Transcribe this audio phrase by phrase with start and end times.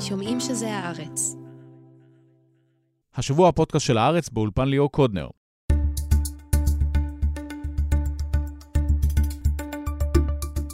[0.00, 1.36] שומעים שזה הארץ.
[3.14, 5.28] השבוע הפודקאסט של הארץ באולפן ליאור קודנר.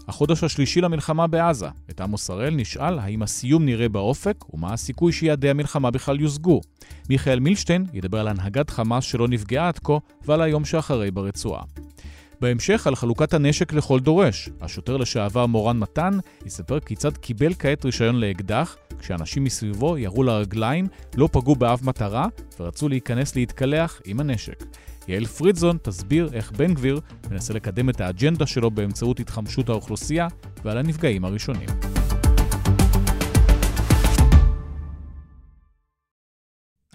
[0.09, 1.69] החודש השלישי למלחמה בעזה.
[1.91, 6.61] את עמוס הראל נשאל האם הסיום נראה באופק ומה הסיכוי שיעדי המלחמה בכלל יושגו.
[7.11, 11.63] מיכאל מילשטיין ידבר על הנהגת חמאס שלא נפגעה עד כה ועל היום שאחרי ברצועה.
[12.41, 14.49] בהמשך על חלוקת הנשק לכל דורש.
[14.61, 21.29] השוטר לשעבר מורן מתן יספר כיצד קיבל כעת רישיון לאקדח, כשאנשים מסביבו ירו לרגליים, לא
[21.33, 22.27] פגעו באף מטרה
[22.61, 24.65] ורצו להיכנס להתקלח עם הנשק.
[25.09, 30.29] יעל פרידזון תסביר איך בן גביר מנסה לקדם את האג'נדה שלו באמצעות התחמשות האוכלוסייה
[30.65, 31.69] ועל הנפגעים הראשונים.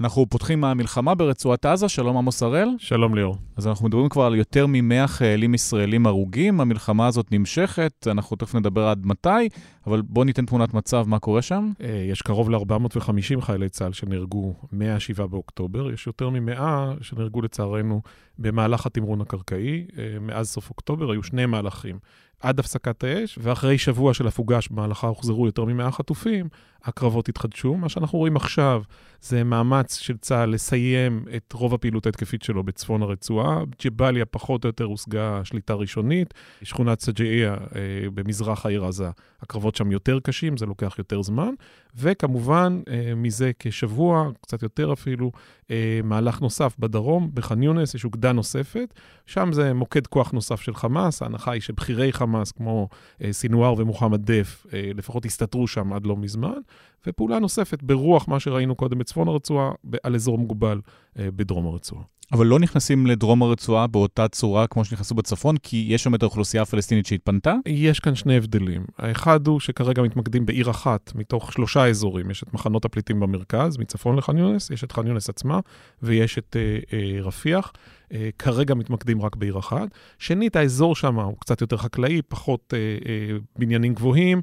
[0.02, 2.70] אנחנו פותחים מהמלחמה ברצועת עזה, שלום עמוס הראל.
[2.78, 3.38] שלום ליאור.
[3.58, 8.56] אז אנחנו מדברים כבר על יותר מ-100 חיילים ישראלים הרוגים, המלחמה הזאת נמשכת, אנחנו תכף
[8.56, 9.50] נדבר עד מתי,
[9.88, 11.72] אבל בואו ניתן תמונת מצב, מה קורה שם?
[11.84, 16.62] אה, יש קרוב ל-450 חיילי צה"ל שנהרגו מ-7 באוקטובר, יש יותר מ-100
[17.02, 18.02] שנהרגו לצערנו
[18.40, 19.86] במהלך התמרון הקרקעי.
[19.98, 22.00] אה, מאז סוף אוקטובר היו שני מהלכים.
[22.42, 26.50] עד הפסקת האש, ואחרי שבוע של הפוגה שבמהלכה הוחזרו יותר מ-100 חטופים,
[26.84, 27.76] הקרבות התחדשו.
[27.76, 28.82] מה שאנחנו רואים עכשיו
[29.22, 33.60] זה מאמץ של צה"ל לסיים את רוב הפעילות ההתקפית שלו בצפון הרצועה.
[33.86, 36.34] ג'באליה פחות או יותר הושגה שליטה ראשונית.
[36.64, 39.10] שכונת סג'איה אה, במזרח העיר עזה,
[39.42, 41.54] הקרבות שם יותר קשים, זה לוקח יותר זמן.
[41.96, 45.32] וכמובן, אה, מזה כשבוע, קצת יותר אפילו,
[45.72, 48.94] אה, מהלך נוסף בדרום, בח'אן יונס, יש אוגדה נוספת.
[49.26, 51.22] שם זה מוקד כוח נוסף של חמאס.
[51.22, 52.90] ההנחה היא שבכירי חמאס, כמו
[53.24, 56.60] אה, סינואר ומוחמד דף, לפחות הסתתרו שם עד לא מזמן.
[57.08, 59.72] ופעולה נוספת ברוח מה שראינו קודם בצפון הרצועה,
[60.04, 60.82] על אזור מוגבל
[61.16, 62.04] בדרום הרצועה.
[62.32, 66.64] אבל לא נכנסים לדרום הרצועה באותה צורה כמו שנכנסו בצפון, כי יש שם את האוכלוסייה
[66.64, 67.56] הפלסטינית שהתפנתה?
[67.66, 68.86] יש כאן שני הבדלים.
[68.98, 72.32] האחד הוא שכרגע מתמקדים בעיר אחת מתוך שלושה אזורים.
[72.32, 75.60] יש את מחנות הפליטים במרכז, מצפון לח'אן יונס, יש את ח'אן יונס עצמה,
[76.04, 77.72] ויש את אה, אה, רפיח.
[78.14, 79.88] אה, כרגע מתמקדים רק בעיר אחת.
[80.20, 84.42] שנית, האזור שם הוא קצת יותר חקלאי, פחות אה, אה, בניינים גבוהים.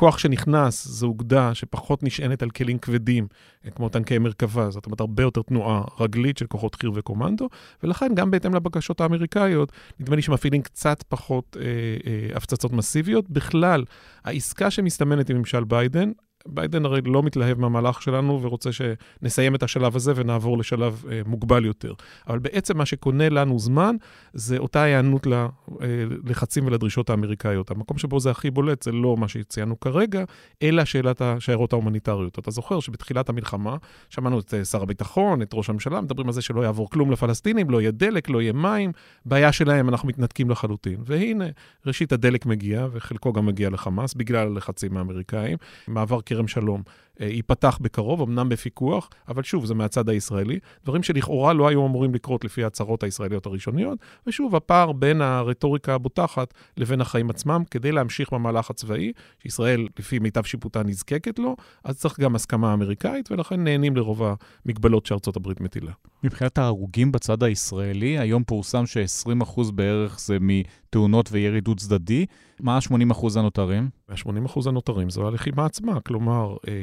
[0.00, 3.26] כוח שנכנס זו אוגדה שפחות נשענת על כלים כבדים,
[3.74, 7.48] כמו טנקי מרכבה, זאת אומרת, הרבה יותר תנועה רגלית של כוחות חי"ר וקומנדו,
[7.82, 13.30] ולכן גם בהתאם לבקשות האמריקאיות, נדמה לי שמפעילים קצת פחות אה, אה, הפצצות מסיביות.
[13.30, 13.84] בכלל,
[14.24, 16.12] העסקה שמסתמנת עם ממשל ביידן,
[16.48, 21.64] ביידן הרי לא מתלהב מהמהלך שלנו ורוצה שנסיים את השלב הזה ונעבור לשלב אה, מוגבל
[21.64, 21.92] יותר.
[22.28, 23.96] אבל בעצם מה שקונה לנו זמן
[24.32, 27.70] זה אותה היענות ללחצים אה, ולדרישות האמריקאיות.
[27.70, 30.24] המקום שבו זה הכי בולט זה לא מה שציינו כרגע,
[30.62, 32.38] אלא שאלת השיירות ההומניטריות.
[32.38, 33.76] אתה זוכר שבתחילת המלחמה
[34.10, 37.70] שמענו את אה, שר הביטחון, את ראש הממשלה, מדברים על זה שלא יעבור כלום לפלסטינים,
[37.70, 38.92] לא יהיה דלק, לא יהיה מים,
[39.24, 41.00] בעיה שלהם, אנחנו מתנתקים לחלוטין.
[41.04, 41.44] והנה,
[41.86, 45.56] ראשית הדלק מגיע, וחלקו גם מגיע לחמאס, בגלל הלחצים האמריקאים.
[45.88, 46.82] מעבר כרם שלום
[47.20, 50.58] ייפתח בקרוב, אמנם בפיקוח, אבל שוב, זה מהצד הישראלי.
[50.84, 56.54] דברים שלכאורה לא היו אמורים לקרות לפי ההצהרות הישראליות הראשוניות, ושוב, הפער בין הרטוריקה הבוטחת
[56.76, 62.20] לבין החיים עצמם, כדי להמשיך במהלך הצבאי, שישראל, לפי מיטב שיפוטה, נזקקת לו, אז צריך
[62.20, 64.22] גם הסכמה אמריקאית, ולכן נהנים לרוב
[64.66, 65.92] המגבלות שארצות הברית מטילה.
[66.24, 72.26] מבחינת ההרוגים בצד הישראלי, היום פורסם ש-20% בערך זה מתאונות וירי דו-צדדי.
[72.60, 73.88] מה ה-80% הנותרים?
[74.08, 76.74] ה-80% הנותרים זו הלחימה עצמה, כלומר, אה,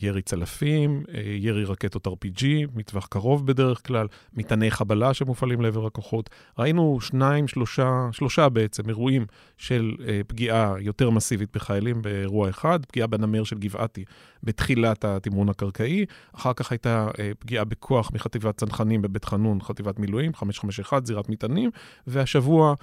[0.00, 6.30] ירי צלפים, אה, ירי רקטות RPG, מטווח קרוב בדרך כלל, מטעני חבלה שמופעלים לעבר הכוחות.
[6.58, 9.26] ראינו שניים, שלושה, שלושה בעצם אירועים
[9.56, 14.04] של אה, פגיעה יותר מסיבית בחיילים באירוע אחד, פגיעה בנמר של גבעתי
[14.42, 16.04] בתחילת התמרון הקרקעי,
[16.34, 21.70] אחר כך הייתה אה, פגיעה בכוח מחטיבת צנחנים בבית חנון, חטיבת מילואים, 551, זירת מטענים,
[22.06, 22.74] והשבוע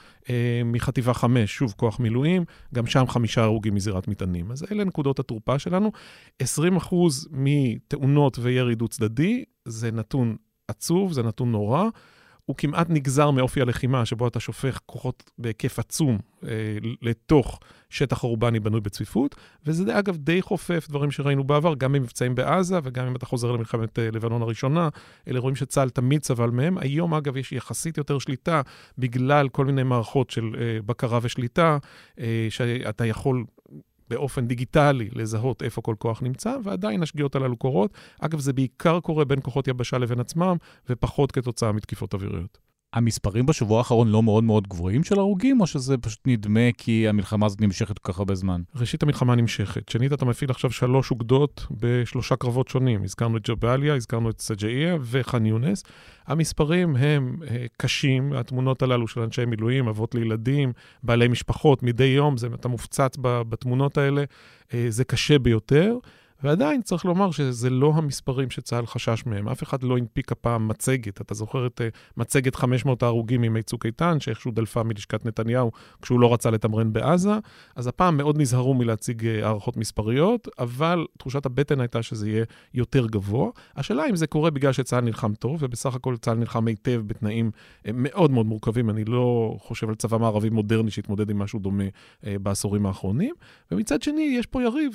[0.65, 2.43] מחטיבה 5, שוב כוח מילואים,
[2.73, 4.51] גם שם חמישה הרוגים מזירת מטענים.
[4.51, 5.91] אז אלה נקודות התורפה שלנו.
[6.43, 6.45] 20%
[7.31, 10.35] מתאונות וירי דו-צדדי זה נתון
[10.67, 11.89] עצוב, זה נתון נורא.
[12.45, 16.49] הוא כמעט נגזר מאופי הלחימה, שבו אתה שופך כוחות בהיקף עצום אה,
[17.01, 17.59] לתוך
[17.89, 23.07] שטח אורבני בנוי בצפיפות, וזה אגב די חופף דברים שראינו בעבר, גם במבצעים בעזה וגם
[23.07, 24.89] אם אתה חוזר למלחמת אה, לבנון הראשונה,
[25.27, 26.77] אלה אירועים שצה"ל תמיד סבל מהם.
[26.77, 28.61] היום אגב יש יחסית יותר שליטה
[28.97, 31.77] בגלל כל מיני מערכות של אה, בקרה ושליטה,
[32.19, 33.43] אה, שאתה יכול
[34.09, 37.93] באופן דיגיטלי לזהות איפה כל כוח נמצא, ועדיין השגיאות הללו קורות.
[38.19, 40.57] אגב, זה בעיקר קורה בין כוחות יבשה לבין עצמם,
[40.89, 42.62] ופחות כתוצאה מתקיפות אוויריות.
[42.93, 47.45] המספרים בשבוע האחרון לא מאוד מאוד גבוהים של הרוגים, או שזה פשוט נדמה כי המלחמה
[47.45, 48.61] הזאת נמשכת כל כך הרבה זמן?
[48.75, 49.89] ראשית, המלחמה נמשכת.
[49.89, 53.03] שנית, אתה מפעיל עכשיו שלוש אוגדות בשלושה קרבות שונים.
[53.03, 55.83] הזכרנו את ג'באליה, הזכרנו את סג'איה וח'אן יונס.
[56.27, 60.73] המספרים הם אה, קשים, התמונות הללו של אנשי מילואים, אבות לילדים,
[61.03, 64.23] בעלי משפחות, מדי יום, זה, אתה מופצץ בתמונות האלה,
[64.73, 65.97] אה, זה קשה ביותר.
[66.43, 69.49] ועדיין צריך לומר שזה לא המספרים שצה"ל חשש מהם.
[69.49, 71.21] אף אחד לא הנפיק הפעם מצגת.
[71.21, 76.19] אתה זוכר את uh, מצגת 500 ההרוגים מימי צוק איתן, שאיכשהו דלפה מלשכת נתניהו כשהוא
[76.19, 77.31] לא רצה לתמרן בעזה?
[77.75, 83.07] אז הפעם מאוד נזהרו מלהציג uh, הערכות מספריות, אבל תחושת הבטן הייתה שזה יהיה יותר
[83.07, 83.49] גבוה.
[83.75, 87.89] השאלה אם זה קורה בגלל שצה"ל נלחם טוב, ובסך הכל צה"ל נלחם היטב בתנאים uh,
[87.93, 88.89] מאוד מאוד מורכבים.
[88.89, 91.83] אני לא חושב על צבא מערבי מודרני שהתמודד עם משהו דומה
[92.23, 93.33] בעשורים האחרונים.
[93.71, 94.93] ומצד שני, יש פה יריב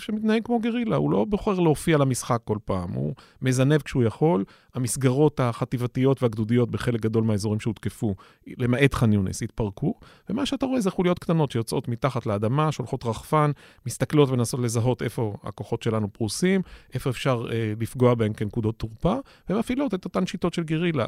[1.39, 4.45] בוחר להופיע למשחק כל פעם, הוא מזנב כשהוא יכול.
[4.75, 8.15] המסגרות החטיבתיות והגדודיות בחלק גדול מהאזורים שהותקפו,
[8.47, 9.95] למעט ח'אן יונס, התפרקו,
[10.31, 13.51] ומה שאתה רואה זה חוליות קטנות שיוצאות מתחת לאדמה, שולחות רחפן,
[13.87, 16.61] מסתכלות ומנסות לזהות איפה הכוחות שלנו פרוסים,
[16.95, 19.15] איפה אפשר אה, לפגוע בהם כנקודות תורפה,
[19.51, 21.07] ומפעילות את אותן שיטות של גרילה.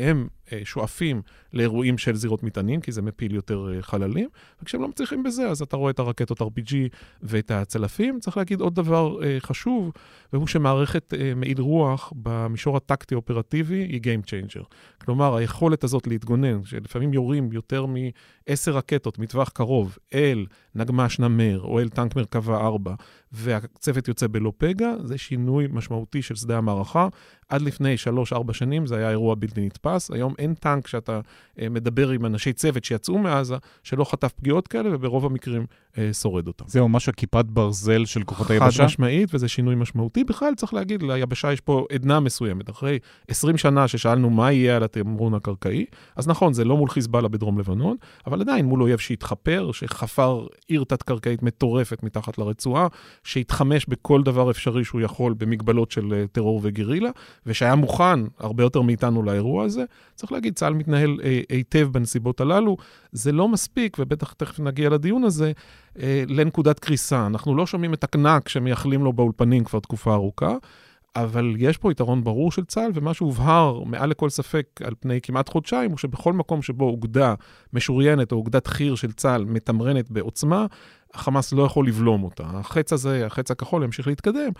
[0.00, 4.28] הם אה, שואפים לאירועים של זירות מטענים, כי זה מפיל יותר אה, חללים,
[4.62, 6.74] וכשהם לא מצליחים בזה, אז אתה רואה את הרקטות RPG
[7.22, 8.20] ואת הצלפים.
[8.20, 9.92] צריך להגיד עוד דבר אה, חשוב,
[10.32, 14.64] והוא שמערכת מעיל רוח במישור הטקטי-אופרטיבי היא Game Changer.
[15.04, 21.80] כלומר, היכולת הזאת להתגונן, שלפעמים יורים יותר מעשר רקטות מטווח קרוב אל נגמ"ש נמר או
[21.80, 22.94] אל טנק מרכבה 4,
[23.32, 27.08] והצוות יוצא בלא פגע, זה שינוי משמעותי של שדה המערכה.
[27.50, 27.94] עד לפני
[28.32, 31.20] 3-4 שנים זה היה אירוע בלתי נתפס, היום אין טנק שאתה
[31.60, 35.66] אה, מדבר עם אנשי צוות שיצאו מעזה, שלא חטף פגיעות כאלה, וברוב המקרים
[36.12, 36.64] שורד אותם.
[36.68, 38.78] זה ממש הכיפת ברזל של כוחות היבשה?
[38.78, 40.24] חד משמעית, וזה שינוי משמעותי.
[40.24, 42.70] בכלל, צריך להגיד, ליבשה יש פה עדנה מסוימת.
[42.70, 42.98] אחרי
[43.28, 45.84] 20 שנה ששאלנו מה יהיה על התמרון הקרקעי,
[46.16, 47.96] אז נכון, זה לא מול חיזבאללה בדרום לבנון,
[48.26, 52.86] אבל עדיין מול אויב שהתחפר, שחפר עיר תת-קרקעית מטורפת מתחת לרצועה,
[53.24, 57.10] שהתחמש בכל דבר אפשרי שהוא יכול במגבלות של אה, טרור וגרילה,
[57.46, 59.84] ושהיה מוכן הרבה יותר מאיתנו לאירוע הזה.
[60.14, 62.76] צריך להגיד, צה"ל מתנהל אה, היטב בנסיבות הללו.
[63.12, 65.52] זה לא מספיק, ובטח תכף נגיע לדיון הזה, אה,
[66.28, 67.26] לנקודת קריסה.
[67.26, 70.56] אנחנו לא שומעים את הקנק שמייחלים לו באולפנים כבר תקופה ארוכה.
[71.16, 75.48] אבל יש פה יתרון ברור של צה"ל, ומה שהובהר מעל לכל ספק על פני כמעט
[75.48, 77.34] חודשיים, הוא שבכל מקום שבו אוגדה
[77.72, 80.66] משוריינת או אוגדת חי"ר של צה"ל מתמרנת בעוצמה,
[81.14, 82.42] החמאס לא יכול לבלום אותה.
[82.46, 84.50] החץ הזה, החץ הכחול, ימשיך להתקדם.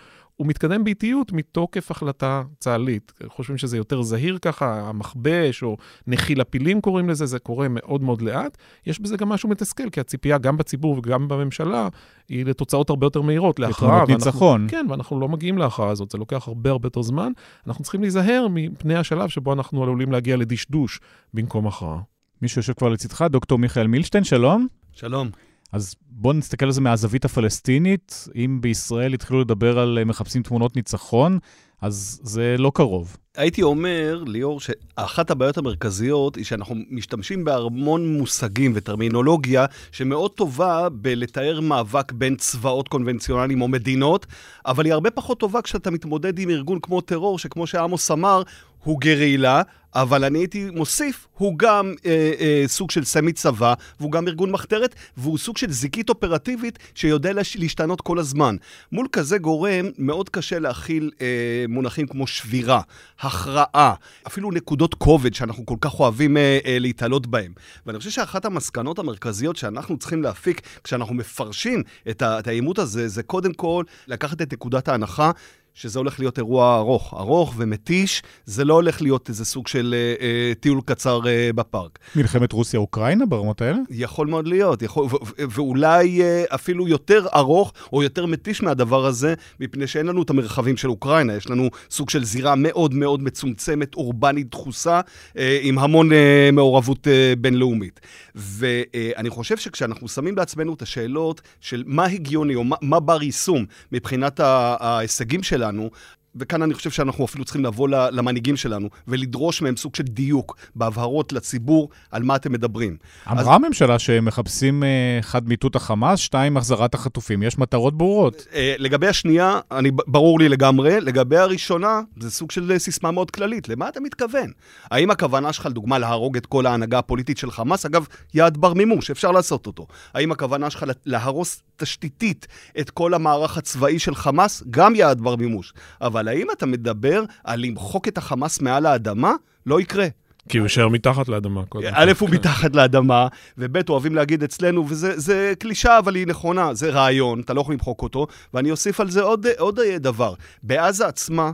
[0.41, 3.13] הוא מתקדם באיטיות מתוקף החלטה צה"לית.
[3.27, 5.77] חושבים שזה יותר זהיר ככה, המכבש או
[6.07, 8.57] נחיל הפילים קוראים לזה, זה קורה מאוד מאוד לאט.
[8.85, 11.87] יש בזה גם משהו מתסכל, כי הציפייה גם בציבור וגם בממשלה
[12.29, 14.03] היא לתוצאות הרבה יותר מהירות, להכרעה.
[14.07, 14.67] ניצחון.
[14.69, 17.31] כן, ואנחנו לא מגיעים להכרעה הזאת, זה לוקח הרבה הרבה יותר זמן.
[17.67, 20.99] אנחנו צריכים להיזהר מפני השלב שבו אנחנו עלולים להגיע לדשדוש
[21.33, 21.99] במקום הכרעה.
[22.41, 24.67] מי שיושב כבר לצדך, דוקטור מיכאל מילשטיין, שלום.
[24.93, 25.29] שלום.
[25.71, 28.27] אז בואו נסתכל על זה מהזווית הפלסטינית.
[28.35, 31.39] אם בישראל התחילו לדבר על אה, מחפשים תמונות ניצחון,
[31.81, 33.17] אז זה לא קרוב.
[33.37, 41.59] הייתי אומר, ליאור, שאחת הבעיות המרכזיות היא שאנחנו משתמשים בהמון מושגים וטרמינולוגיה שמאוד טובה בלתאר
[41.61, 44.25] מאבק בין צבאות קונבנציונליים או מדינות,
[44.65, 48.43] אבל היא הרבה פחות טובה כשאתה מתמודד עם ארגון כמו טרור, שכמו שעמוס אמר,
[48.83, 49.61] הוא גרילה,
[49.95, 54.51] אבל אני הייתי מוסיף, הוא גם אה, אה, סוג של סמי צבא, והוא גם ארגון
[54.51, 57.57] מחתרת, והוא סוג של זיקית אופרטיבית שיודע להש...
[57.57, 58.55] להשתנות כל הזמן.
[58.91, 62.81] מול כזה גורם, מאוד קשה להכיל אה, מונחים כמו שבירה,
[63.19, 63.93] הכרעה,
[64.27, 67.53] אפילו נקודות כובד שאנחנו כל כך אוהבים אה, אה, להתעלות בהם.
[67.85, 73.53] ואני חושב שאחת המסקנות המרכזיות שאנחנו צריכים להפיק כשאנחנו מפרשים את העימות הזה, זה קודם
[73.53, 75.31] כל לקחת את נקודת ההנחה
[75.73, 80.25] שזה הולך להיות אירוע ארוך, ארוך ומתיש, זה לא הולך להיות איזה סוג של אה,
[80.25, 81.99] אה, טיול קצר אה, בפארק.
[82.15, 83.77] מלחמת רוסיה-אוקראינה ברמות האלה?
[83.89, 89.05] יכול מאוד להיות, יכול, ו- ו- ואולי אה, אפילו יותר ארוך או יותר מתיש מהדבר
[89.05, 93.23] הזה, מפני שאין לנו את המרחבים של אוקראינה, יש לנו סוג של זירה מאוד מאוד
[93.23, 95.01] מצומצמת, אורבנית, דחוסה,
[95.37, 97.99] אה, עם המון אה, מעורבות אה, בינלאומית.
[98.35, 103.23] ואני אה, חושב שכשאנחנו שמים לעצמנו את השאלות של מה הגיוני או מה, מה בר
[103.23, 109.61] יישום מבחינת ההישגים שלנו, שלנו, וכאן אני חושב שאנחנו אפילו צריכים לבוא למנהיגים שלנו ולדרוש
[109.61, 112.97] מהם סוג של דיוק בהבהרות לציבור על מה אתם מדברים.
[113.31, 113.47] אמרה אז...
[113.47, 117.43] הממשלה שהם מחפשים, אה, אחד, מיטוט החמאס, שתיים, החזרת החטופים.
[117.43, 118.47] יש מטרות ברורות.
[118.53, 121.01] אה, לגבי השנייה, אני, ברור לי לגמרי.
[121.01, 123.69] לגבי הראשונה, זה סוג של סיסמה מאוד כללית.
[123.69, 124.51] למה אתה מתכוון?
[124.91, 127.85] האם הכוונה שלך, לדוגמה, להרוג את כל ההנהגה הפוליטית של חמאס?
[127.85, 129.87] אגב, יעד בר מימוש, אפשר לעשות אותו.
[130.13, 132.47] האם הכוונה שלך להרוס תשתיתית
[132.79, 134.63] את כל המערך הצבאי של חמאס?
[134.69, 135.73] גם יעד בר מימוש.
[136.01, 139.33] אבל אבל האם אתה מדבר על למחוק את החמאס מעל האדמה?
[139.65, 140.07] לא יקרה.
[140.49, 141.61] כי הוא יישאר מתחת לאדמה.
[141.93, 147.39] א', הוא מתחת לאדמה, וב', אוהבים להגיד אצלנו, וזה קלישה, אבל היא נכונה, זה רעיון,
[147.39, 150.33] אתה לא יכול למחוק אותו, ואני אוסיף על זה עוד, עוד דבר.
[150.63, 151.51] בעזה עצמה,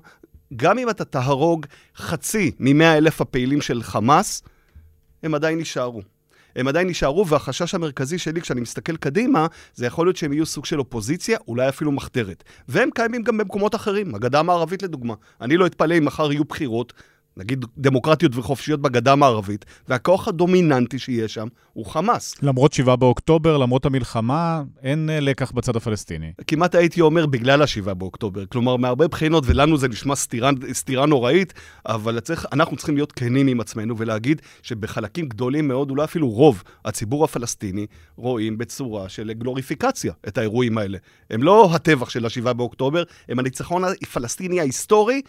[0.56, 1.66] גם אם אתה תהרוג
[1.98, 4.44] חצי מ-100 אלף הפעילים של חמאס,
[5.24, 6.02] הם עדיין יישארו.
[6.58, 10.66] הם עדיין יישארו, והחשש המרכזי שלי כשאני מסתכל קדימה, זה יכול להיות שהם יהיו סוג
[10.66, 12.44] של אופוזיציה, אולי אפילו מחתרת.
[12.68, 15.14] והם קיימים גם במקומות אחרים, הגדה המערבית לדוגמה.
[15.42, 16.94] אני לא אתפלא אם מחר יהיו בחירות.
[17.38, 22.36] נגיד דמוקרטיות וחופשיות בגדה המערבית, והכוח הדומיננטי שיש שם הוא חמאס.
[22.42, 26.32] למרות 7 באוקטובר, למרות המלחמה, אין אה, לקח בצד הפלסטיני.
[26.48, 28.46] כמעט הייתי אומר בגלל ה-7 באוקטובר.
[28.46, 31.54] כלומר, מהרבה בחינות, ולנו זה נשמע סתירה, סתירה נוראית,
[31.86, 36.64] אבל צריך, אנחנו צריכים להיות כנים עם עצמנו ולהגיד שבחלקים גדולים מאוד, אולי אפילו רוב
[36.86, 40.98] הציבור הפלסטיני, רואים בצורה של גלוריפיקציה את האירועים האלה.
[41.30, 45.22] הם לא הטבח של ה-7 באוקטובר, הם הניצחון הפלסטיני ההיסטורי.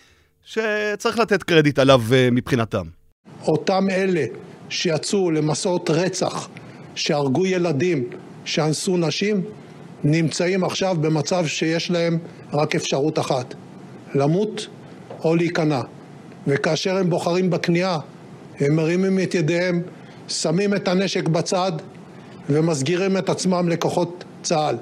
[0.48, 2.86] שצריך לתת קרדיט עליו אה, מבחינתם.
[3.42, 4.24] אותם אלה
[4.68, 6.48] שיצאו למסעות רצח,
[6.94, 8.04] שהרגו ילדים,
[8.44, 9.42] שאנסו נשים,
[10.04, 12.18] נמצאים עכשיו במצב שיש להם
[12.52, 13.54] רק אפשרות אחת,
[14.14, 14.66] למות
[15.24, 15.80] או להיכנע.
[16.46, 17.98] וכאשר הם בוחרים בכניעה,
[18.60, 19.82] הם מרימים את ידיהם,
[20.28, 21.72] שמים את הנשק בצד
[22.50, 24.76] ומסגירים את עצמם לכוחות צה"ל.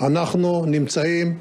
[0.00, 1.36] אנחנו נמצאים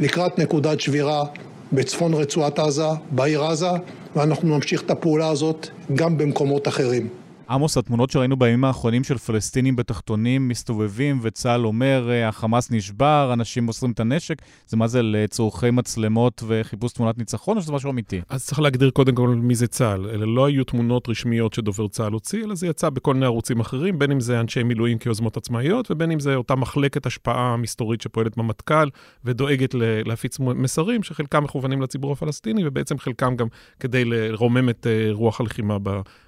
[0.00, 1.24] לקראת נקודת שבירה
[1.72, 3.70] בצפון רצועת עזה, בעיר עזה,
[4.16, 7.08] ואנחנו נמשיך את הפעולה הזאת גם במקומות אחרים.
[7.50, 13.64] עמוס, התמונות שראינו בימים האחרונים של פלסטינים בתחתונים מסתובבים, וצה"ל אומר, אה, החמאס נשבר, אנשים
[13.64, 18.20] מוסרים את הנשק, זה מה זה, לצורכי מצלמות וחיפוש תמונת ניצחון, או שזה משהו אמיתי?
[18.28, 20.06] אז צריך להגדיר קודם כל מי זה צה"ל.
[20.10, 23.98] אלה לא היו תמונות רשמיות שדובר צה"ל הוציא, אלא זה יצא בכל מיני ערוצים אחרים,
[23.98, 28.36] בין אם זה אנשי מילואים כיוזמות עצמאיות, ובין אם זה אותה מחלקת השפעה מסתורית שפועלת
[28.36, 28.88] במטכ"ל,
[29.24, 33.46] ודואגת להפיץ מסרים שחלקם מכוונים לציבור הפלסטיני, ובעצם חלקם גם
[33.80, 35.76] כדי לרומם את אה, רוח הלחימה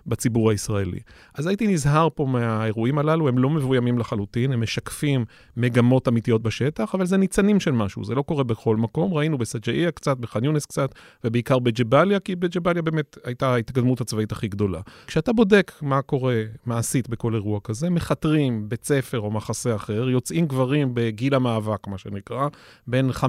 [0.07, 1.01] בציבור הישראלי.
[1.35, 5.25] אז הייתי נזהר פה מהאירועים הללו, הם לא מבוימים לחלוטין, הם משקפים
[5.57, 9.15] מגמות אמיתיות בשטח, אבל זה ניצנים של משהו, זה לא קורה בכל מקום.
[9.15, 14.49] ראינו בסג'איה קצת, בח'אן יונס קצת, ובעיקר בג'באליה, כי בג'באליה באמת הייתה ההתקדמות הצבאית הכי
[14.49, 14.81] גדולה.
[15.07, 20.47] כשאתה בודק מה קורה מעשית בכל אירוע כזה, מכתרים בית ספר או מחסה אחר, יוצאים
[20.47, 22.49] גברים בגיל המאבק, מה שנקרא,
[22.87, 23.25] בין 15-20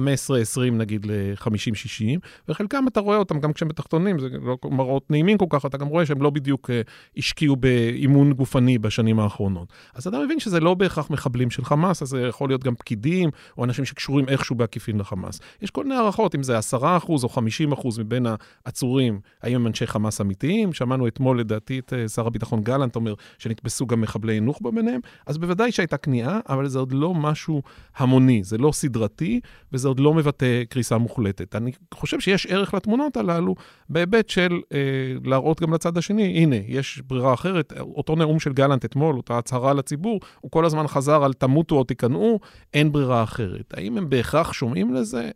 [0.72, 5.66] נגיד ל-50-60, וחלקם אתה רואה אותם גם כשהם בתחתונים, זה לא מראות נעימים כל כך,
[5.66, 6.72] אתה גם רואה שהם לא בדיוק uh,
[7.16, 9.72] השקיעו באימון גופני בשנים האחרונות.
[9.94, 13.30] אז אתה מבין שזה לא בהכרח מחבלים של חמאס, אז זה יכול להיות גם פקידים,
[13.58, 15.40] או אנשים שקשורים איכשהו בעקיפין לחמאס.
[15.62, 16.74] יש כל מיני הערכות, אם זה 10%
[17.08, 17.28] או
[17.74, 18.26] 50% מבין
[18.64, 20.72] העצורים, האם הם אנשי חמאס אמיתיים.
[20.72, 25.38] שמענו אתמול, לדעתי, את אה, שר הביטחון גלנט אומר שנתפסו גם מחבלי נוח'בה ביניהם, אז
[25.38, 27.62] בוודאי שהייתה כניעה, אבל זה עוד לא משהו
[27.96, 29.40] המוני, זה לא סדרתי,
[29.72, 31.56] וזה עוד לא מבטא קריסה מוחלטת.
[31.56, 33.54] אני חושב שיש ערך לתמונות הללו,
[33.88, 34.78] בהיבט של אה,
[35.24, 39.74] להראות גם לצד השני, הנה, יש ברירה אחרת, אותו נאום של גלנט אתמול, אותה הצהרה
[39.74, 42.40] לציבור, הוא כל הזמן חזר על תמותו או תיכנעו,
[42.74, 43.74] אין ברירה אחרת.
[43.76, 45.30] האם הם בהכרח שומעים לזה?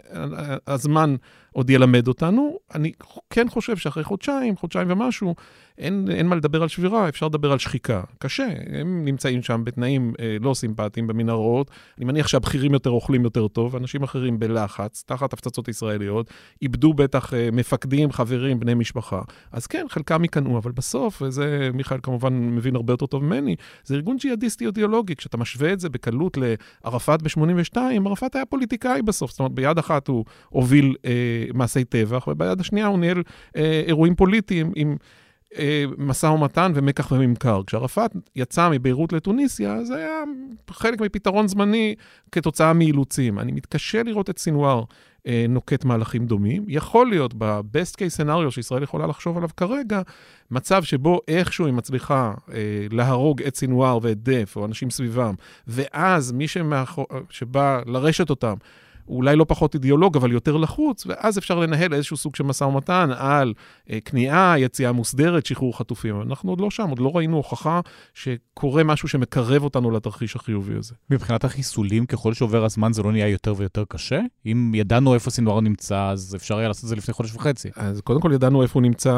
[0.67, 1.17] הזמן
[1.53, 2.59] עוד ילמד אותנו.
[2.75, 2.93] אני
[3.31, 5.35] כן חושב שאחרי חודשיים, חודשיים ומשהו,
[5.79, 8.03] אין, אין מה לדבר על שבירה, אפשר לדבר על שחיקה.
[8.19, 8.49] קשה,
[8.81, 11.71] הם נמצאים שם בתנאים אה, לא סימפטיים במנהרות.
[11.99, 16.31] אני מניח שהבכירים יותר אוכלים יותר טוב, אנשים אחרים בלחץ, תחת הפצצות ישראליות,
[16.63, 19.21] איבדו בטח אה, מפקדים, חברים, בני משפחה.
[19.53, 23.95] אז כן, חלקם ייכנעו, אבל בסוף, וזה מיכאל כמובן מבין הרבה יותר טוב ממני, זה
[23.95, 25.17] ארגון ג'יהאדיסטי אידיאולוגי.
[25.17, 26.39] כשאתה משווה את זה בקלות
[26.85, 29.31] לערפאת ב-82, ערפאת היה פוליטיקאי בסוף.
[29.31, 33.23] זאת אומרת, ביד אחת הוא הוביל אה, מעשי טבח, וביד השנייה הוא ניהל
[33.57, 34.97] אה, אירועים פוליטיים עם...
[35.57, 37.63] אה, משא ומתן ומקח וממכר.
[37.67, 40.23] כשערפאת יצא מביירות לתוניסיה, זה היה
[40.71, 41.95] חלק מפתרון זמני
[42.33, 43.39] כתוצאה מאילוצים.
[43.39, 44.85] אני מתקשה לראות את סינואר
[45.27, 46.65] אה, נוקט מהלכים דומים.
[46.69, 50.03] יכול להיות ב-best case scenario שישראל יכולה לחשוב עליו כרגע,
[50.51, 55.35] מצב שבו איכשהו היא מצליחה אה, להרוג את סינואר ואת דף או אנשים סביבם,
[55.67, 58.55] ואז מי שמאחור, שבא לרשת אותם,
[59.09, 63.11] אולי לא פחות אידיאולוג, אבל יותר לחוץ, ואז אפשר לנהל איזשהו סוג של משא ומתן
[63.17, 63.55] על
[63.91, 66.23] אה, כניעה, יציאה מוסדרת, שחרור חטופים.
[66.23, 67.81] אנחנו עוד לא שם, עוד לא ראינו הוכחה
[68.15, 70.95] שקורה משהו שמקרב אותנו לתרחיש החיובי הזה.
[71.11, 74.21] מבחינת החיסולים, ככל שעובר הזמן זה לא נהיה יותר ויותר קשה?
[74.47, 77.69] אם ידענו איפה סינואר נמצא, אז אפשר היה לעשות את זה לפני חודש וחצי.
[77.77, 79.13] אז קודם כל ידענו איפה הוא נמצא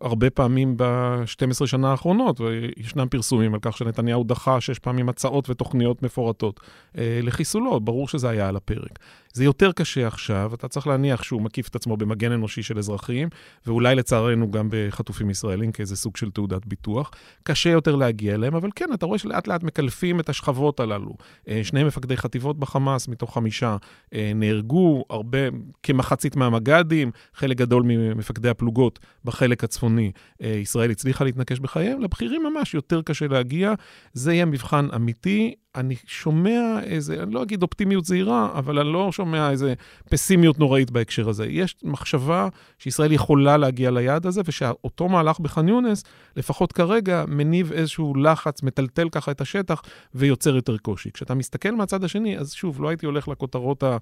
[0.00, 6.02] הרבה פעמים ב-12 שנה האחרונות, וישנם פרסומים על כך שנתניהו דחה שש פעמים הצעות ותוכניות
[6.02, 6.60] מפורטות
[6.98, 8.98] אה, לחיסולו, ברור שזה היה על הפרק.
[9.34, 13.28] זה יותר קשה עכשיו, אתה צריך להניח שהוא מקיף את עצמו במגן אנושי של אזרחים,
[13.66, 17.10] ואולי לצערנו גם בחטופים ישראלים כאיזה סוג של תעודת ביטוח.
[17.42, 21.16] קשה יותר להגיע אליהם, אבל כן, אתה רואה שלאט לאט מקלפים את השכבות הללו.
[21.48, 23.76] אה, שני מפקדי חטיבות בחמאס, מתוך חמישה,
[24.14, 25.38] אה, נהרגו, הרבה,
[25.82, 30.12] כמחצית מהמג"דים, חלק גדול ממפקדי הפלוגות בחלק הצפוני,
[30.42, 33.74] אה, ישראל הצליחה להתנקש בחייהם, לבכירים ממש יותר קשה להגיע.
[34.12, 35.54] זה יהיה מבחן אמיתי.
[35.74, 39.74] אני שומע איזה, אני לא אגיד אופטימיות זהירה, אבל אני לא שומע איזה
[40.10, 41.46] פסימיות נוראית בהקשר הזה.
[41.46, 46.04] יש מחשבה שישראל יכולה להגיע ליעד הזה, ושאותו מהלך בח'אן יונס,
[46.36, 49.82] לפחות כרגע, מניב איזשהו לחץ, מטלטל ככה את השטח
[50.14, 51.10] ויוצר יותר קושי.
[51.10, 53.96] כשאתה מסתכל מהצד השני, אז שוב, לא הייתי הולך לכותרות ה...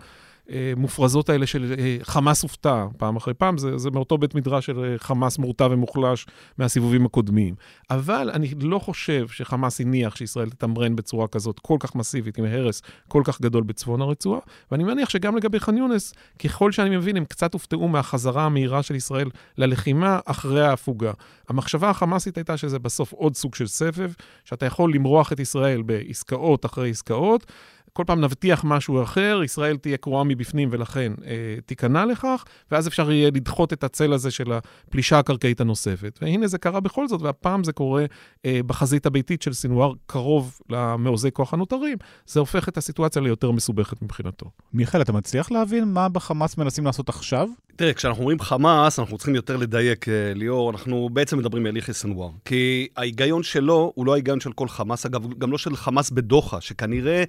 [0.48, 4.84] המופרזות האלה של אה, חמאס הופתע פעם אחרי פעם, זה, זה מאותו בית מדרש של
[4.84, 6.26] אה, חמאס מורתע ומוחלש
[6.58, 7.54] מהסיבובים הקודמים.
[7.90, 12.82] אבל אני לא חושב שחמאס הניח שישראל תתמרן בצורה כזאת כל כך מסיבית, עם הרס
[13.08, 17.24] כל כך גדול בצפון הרצועה, ואני מניח שגם לגבי ח'אן יונס, ככל שאני מבין, הם
[17.24, 21.12] קצת הופתעו מהחזרה המהירה של ישראל ללחימה אחרי ההפוגה.
[21.48, 24.12] המחשבה החמאסית הייתה שזה בסוף עוד סוג של סבב,
[24.44, 27.46] שאתה יכול למרוח את ישראל בעסקאות אחרי עסקאות,
[27.92, 33.10] כל פעם נבטיח משהו אחר, ישראל תהיה קרועה מבפנים ולכן אה, תיכנע לכך, ואז אפשר
[33.10, 36.18] יהיה לדחות את הצל הזה של הפלישה הקרקעית הנוספת.
[36.22, 38.04] והנה זה קרה בכל זאת, והפעם זה קורה
[38.44, 44.02] אה, בחזית הביתית של סינואר קרוב למעוזי כוח הנותרים, זה הופך את הסיטואציה ליותר מסובכת
[44.02, 44.46] מבחינתו.
[44.72, 47.48] מיכאל, אתה מצליח להבין מה בחמאס מנסים לעשות עכשיו?
[47.76, 51.94] תראה, כשאנחנו אומרים חמאס, אנחנו צריכים יותר לדייק, אה, ליאור, אנחנו בעצם מדברים על יחיא
[51.94, 52.30] סנוואר.
[52.44, 56.60] כי ההיגיון שלו הוא לא ההיגיון של כל חמאס, אגב, גם לא של חמאס בדוחה,
[56.60, 57.24] שכנראה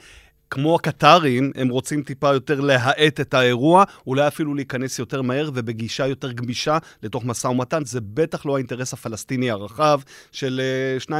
[0.49, 6.07] כמו הקטרים, הם רוצים טיפה יותר להאט את האירוע, אולי אפילו להיכנס יותר מהר ובגישה
[6.07, 7.85] יותר גמישה לתוך משא ומתן.
[7.85, 10.61] זה בטח לא האינטרס הפלסטיני הרחב של
[11.07, 11.13] 2.2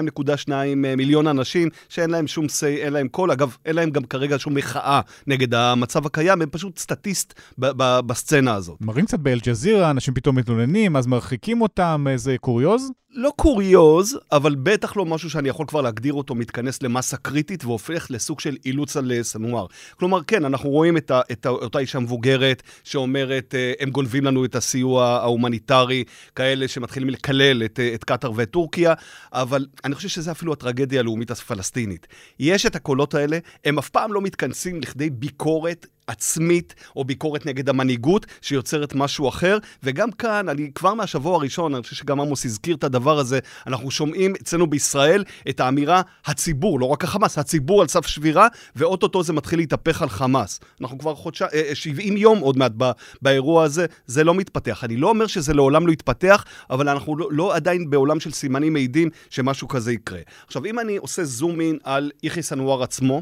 [0.52, 3.32] אה, אה, מיליון אנשים, שאין להם שום say, אין להם קול.
[3.32, 8.78] אגב, אין להם גם כרגע שום מחאה נגד המצב הקיים, הם פשוט סטטיסט בסצנה הזאת.
[8.82, 12.92] מראים קצת באל-ג'זירה, אנשים פתאום מתלוננים, אז מרחיקים אותם, איזה קוריוז?
[13.16, 18.08] לא קוריוז, אבל בטח לא משהו שאני יכול כבר להגדיר אותו מתכנס למסה קריטית והופך
[18.10, 19.66] לסוג של אילוץ על אה, סינוואר.
[20.00, 24.24] כלומר, כן, אנחנו רואים את, ה, את ה, אותה אישה מבוגרת שאומרת, אה, הם גונבים
[24.24, 26.04] לנו את הסיוע ההומניטרי,
[26.36, 28.94] כאלה שמתחילים לקלל את, אה, את קטאר ואת טורקיה,
[29.34, 32.08] אבל אני חושב שזה אפילו הטרגדיה הלאומית הפלסטינית.
[32.40, 37.70] יש את הקולות האלה, הם אף פעם לא מתכנסים לכדי ביקורת עצמית או ביקורת נגד
[37.70, 39.58] המנהיגות שיוצרת משהו אחר.
[39.84, 43.92] וגם כאן, אני כבר מהשבוע הראשון, אני חושב שגם עמוס הזכיר את הדבר הזה, אנחנו
[43.92, 49.34] שומעים אצלנו בישראל את האמירה, הציבור, לא רק החמאס, הציבור על סף שבירה, ואו-טו-טו זה
[49.34, 50.60] מתחיל להתהפך על חמאס.
[50.82, 52.92] אנחנו כבר חודשיים, 70 יום עוד מעט בא,
[53.22, 54.84] באירוע הזה, זה לא מתפתח.
[54.84, 58.74] אני לא אומר שזה לעולם לא יתפתח, אבל אנחנו לא, לא עדיין בעולם של סימנים
[58.74, 60.20] מעידים שמשהו כזה יקרה.
[60.48, 63.22] עכשיו, אם אני עושה זום אין על יחיא סנואר עצמו,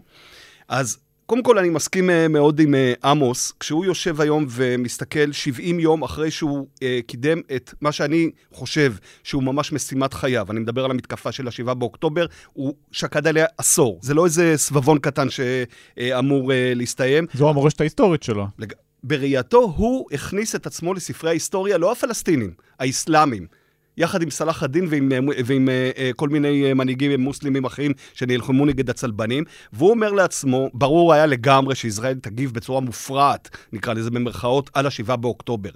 [0.67, 0.97] אז
[1.31, 6.03] קודם כל, אני מסכים אה, מאוד עם אה, עמוס, כשהוא יושב היום ומסתכל 70 יום
[6.03, 10.91] אחרי שהוא uh, קידם את מה שאני חושב שהוא ממש משימת חייו, אני מדבר על
[10.91, 13.99] המתקפה של ה-7 באוקטובר, הוא שקד עליה עשור.
[14.01, 17.25] זה לא איזה סבבון קטן שאמור uh, להסתיים.
[17.33, 18.47] זו המורשת ההיסטורית שלו.
[18.59, 18.73] לג...
[19.03, 23.47] בראייתו, הוא הכניס את עצמו לספרי ההיסטוריה, לא הפלסטינים, האסלאמים.
[23.97, 25.11] יחד עם סלאח א-דין ועם,
[25.45, 31.25] ועם uh, כל מיני מנהיגים מוסלמים אחרים שנלחמו נגד הצלבנים, והוא אומר לעצמו, ברור היה
[31.25, 35.69] לגמרי שישראל תגיב בצורה מופרעת, נקרא לזה במרכאות, על ה-7 באוקטובר.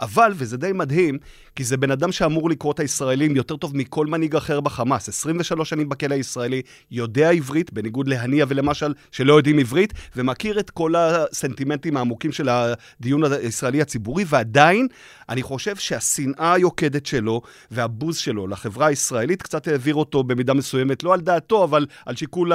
[0.00, 1.18] אבל, וזה די מדהים,
[1.56, 5.08] כי זה בן אדם שאמור לקרוא את הישראלים יותר טוב מכל מנהיג אחר בחמאס.
[5.08, 10.94] 23 שנים בכלא הישראלי, יודע עברית, בניגוד להנייה ולמשל, שלא יודעים עברית, ומכיר את כל
[10.96, 14.88] הסנטימנטים העמוקים של הדיון הישראלי הציבורי, ועדיין,
[15.32, 21.14] אני חושב שהשנאה היוקדת שלו והבוז שלו לחברה הישראלית קצת העביר אותו במידה מסוימת, לא
[21.14, 22.52] על דעתו, אבל על שיקול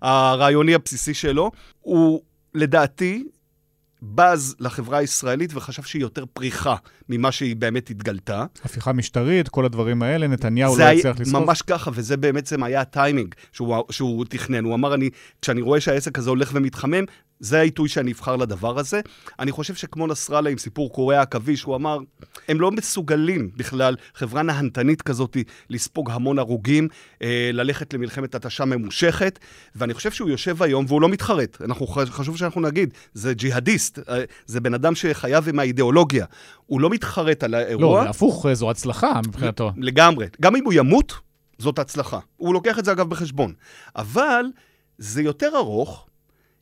[0.00, 1.50] הרעיוני הבסיסי שלו.
[1.80, 2.20] הוא,
[2.54, 3.24] לדעתי,
[4.02, 6.76] בז לחברה הישראלית וחשב שהיא יותר פריחה
[7.08, 8.44] ממה שהיא באמת התגלתה.
[8.64, 11.26] הפיכה משטרית, כל הדברים האלה, נתניהו לא יצליח לסחוף.
[11.26, 14.64] זה ממש ככה, וזה בעצם היה הטיימינג שהוא, שהוא תכנן.
[14.64, 15.10] הוא אמר, אני,
[15.42, 17.04] כשאני רואה שהעסק הזה הולך ומתחמם,
[17.40, 19.00] זה העיתוי שאני אבחר לדבר הזה.
[19.38, 21.98] אני חושב שכמו נסראללה עם סיפור קוריאה עכביש, הוא אמר,
[22.48, 25.36] הם לא מסוגלים בכלל, חברה נהנתנית כזאת,
[25.70, 26.88] לספוג המון הרוגים,
[27.22, 29.38] אה, ללכת למלחמת התשה ממושכת,
[29.74, 31.62] ואני חושב שהוא יושב היום והוא לא מתחרט.
[31.62, 36.26] אנחנו, חשוב שאנחנו נגיד, זה ג'יהאדיסט, אה, זה בן אדם שחייב עם האידיאולוגיה.
[36.66, 38.04] הוא לא מתחרט על האירוע.
[38.04, 39.72] לא, הפוך, זו הצלחה מבחינתו.
[39.76, 40.26] לגמרי.
[40.40, 41.12] גם אם הוא ימות,
[41.58, 42.18] זאת הצלחה.
[42.36, 43.52] הוא לוקח את זה אגב בחשבון.
[43.96, 44.44] אבל
[44.98, 46.06] זה יותר ארוך,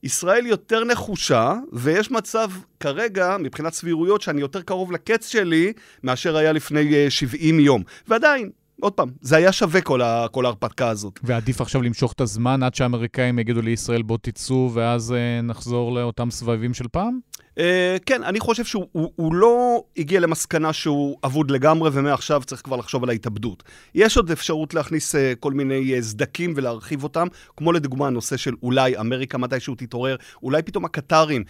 [0.02, 6.52] ישראל יותר נחושה, ויש מצב כרגע, מבחינת סבירויות, שאני יותר קרוב לקץ שלי מאשר היה
[6.52, 7.82] לפני 70 אה, יום.
[8.08, 11.20] ועדיין, עוד פעם, זה היה שווה כל, ה, כל ההרפתקה הזאת.
[11.22, 16.30] ועדיף עכשיו למשוך את הזמן עד שהאמריקאים יגידו לישראל בוא תצאו ואז uh, נחזור לאותם
[16.30, 17.20] סבבים של פעם?
[17.58, 17.62] Uh,
[18.06, 22.76] כן, אני חושב שהוא הוא, הוא לא הגיע למסקנה שהוא אבוד לגמרי ומעכשיו צריך כבר
[22.76, 23.62] לחשוב על ההתאבדות.
[23.94, 28.54] יש עוד אפשרות להכניס uh, כל מיני uh, סדקים ולהרחיב אותם, כמו לדוגמה הנושא של
[28.62, 31.44] אולי אמריקה מתישהו תתעורר, אולי פתאום הקטרים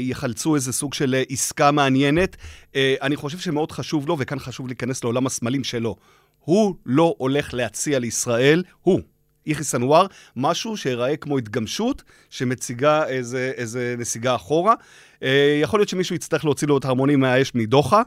[0.00, 2.36] יחלצו איזה סוג של עסקה מעניינת.
[2.72, 5.96] Uh, אני חושב שמאוד חשוב לו, וכאן חשוב להיכנס לעולם הסמלים שלו.
[6.38, 9.00] הוא לא הולך להציע לישראל, הוא,
[9.46, 10.06] יחיא סנוואר,
[10.36, 14.74] משהו שיראה כמו התגמשות שמציגה איזה, איזה נסיגה אחורה.
[15.22, 18.02] אה, יכול להיות שמישהו יצטרך להוציא לו את ההרמונים מהאש מדוחה,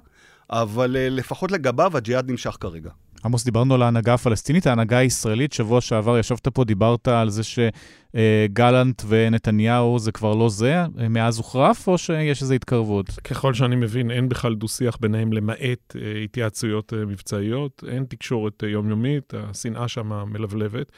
[0.49, 2.89] אבל אה, לפחות לגביו הג'יהאד נמשך כרגע.
[3.25, 5.54] עמוס, דיברנו על ההנהגה הפלסטינית, ההנהגה הישראלית.
[5.54, 11.88] שבוע שעבר ישבת פה, דיברת על זה שגלנט ונתניהו זה כבר לא זה, מאז הוחרף,
[11.88, 13.10] או שיש איזו התקרבות?
[13.10, 18.69] ככל שאני מבין, אין בכלל דו-שיח ביניהם למעט אה, התייעצויות אה, מבצעיות, אין תקשורת אה,
[18.69, 20.91] יומיומית, השנאה שם מלבלבת.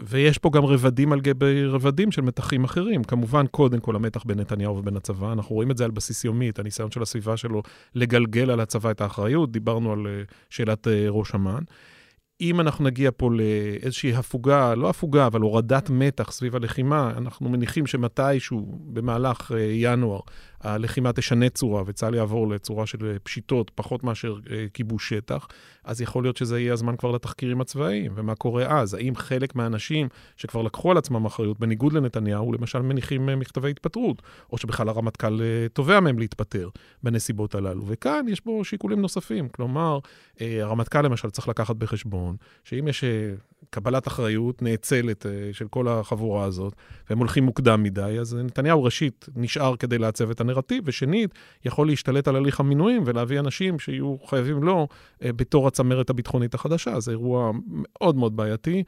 [0.00, 3.04] ויש פה גם רבדים על גבי רבדים של מתחים אחרים.
[3.04, 6.50] כמובן, קודם כל המתח בין נתניהו ובין הצבא, אנחנו רואים את זה על בסיס יומי,
[6.50, 7.62] את הניסיון של הסביבה שלו
[7.94, 11.62] לגלגל על הצבא את האחריות, דיברנו על uh, שאלת uh, ראש אמ"ן.
[12.40, 17.86] אם אנחנו נגיע פה לאיזושהי הפוגה, לא הפוגה, אבל הורדת מתח סביב הלחימה, אנחנו מניחים
[17.86, 20.20] שמתישהו במהלך uh, ינואר
[20.60, 25.48] הלחימה תשנה צורה וצה"ל יעבור לצורה של פשיטות, פחות מאשר אה, כיבוש שטח,
[25.84, 28.12] אז יכול להיות שזה יהיה הזמן כבר לתחקירים הצבאיים.
[28.14, 28.94] ומה קורה אז?
[28.94, 34.22] האם חלק מהאנשים שכבר לקחו על עצמם אחריות, בניגוד לנתניהו, למשל מניחים אה, מכתבי התפטרות,
[34.52, 36.68] או שבכלל הרמטכ"ל אה, תובע מהם להתפטר
[37.02, 37.84] בנסיבות הללו.
[37.86, 39.48] וכאן יש בו שיקולים נוספים.
[39.48, 39.98] כלומר,
[40.40, 43.04] הרמטכ"ל למשל צריך לקחת בחשבון שאם יש
[43.70, 46.72] קבלת אחריות נאצלת של כל החבורה הזאת,
[47.10, 52.28] והם הולכים מוקדם מדי, אז נתניהו ראשית נשאר כדי לעצב את הנרטיב, ושנית, יכול להשתלט
[52.28, 54.88] על הליך המינויים ולהביא אנשים שיהיו חייבים לו
[55.24, 57.00] אה, בתור הצמרת הביטחונית החדשה.
[57.00, 58.82] זה אירוע מאוד מאוד בעייתי.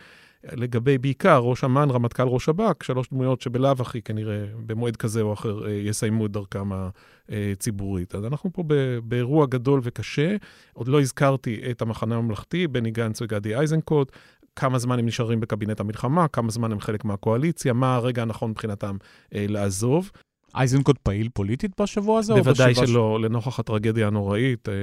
[0.52, 5.33] לגבי בעיקר ראש אמ"ן, רמטכ"ל ראש שב"כ, שלוש דמויות שבלאו הכי כנראה במועד כזה או
[5.33, 8.14] אחר אה, יסיימו את דרכם הציבורית.
[8.14, 8.64] אז אנחנו פה
[9.04, 10.37] באירוע גדול וקשה.
[10.72, 14.12] עוד לא הזכרתי את המחנה הממלכתי, בני גנץ וגדי איזנקוט.
[14.60, 18.96] כמה זמן הם נשארים בקבינט המלחמה, כמה זמן הם חלק מהקואליציה, מה הרגע הנכון מבחינתם
[19.34, 20.10] אה, לעזוב.
[20.54, 22.34] אייזנקוט פעיל פוליטית בשבוע הזה?
[22.34, 23.24] בוודאי שלא, ש...
[23.24, 24.78] לנוכח הטרגדיה הנוראית, אה, אה,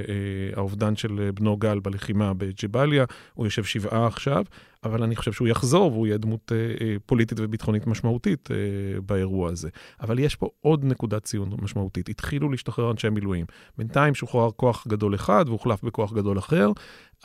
[0.56, 4.44] האובדן של בנו גל בלחימה בג'באליה, הוא יושב שבעה עכשיו,
[4.84, 9.50] אבל אני חושב שהוא יחזור והוא יהיה דמות אה, אה, פוליטית וביטחונית משמעותית אה, באירוע
[9.50, 9.70] הזה.
[10.02, 12.10] אבל יש פה עוד נקודת ציון משמעותית.
[12.10, 13.46] התחילו להשתחרר אנשי מילואים.
[13.78, 16.72] בינתיים שוחרר כוח גדול אחד והוחלף בכוח גדול אחר,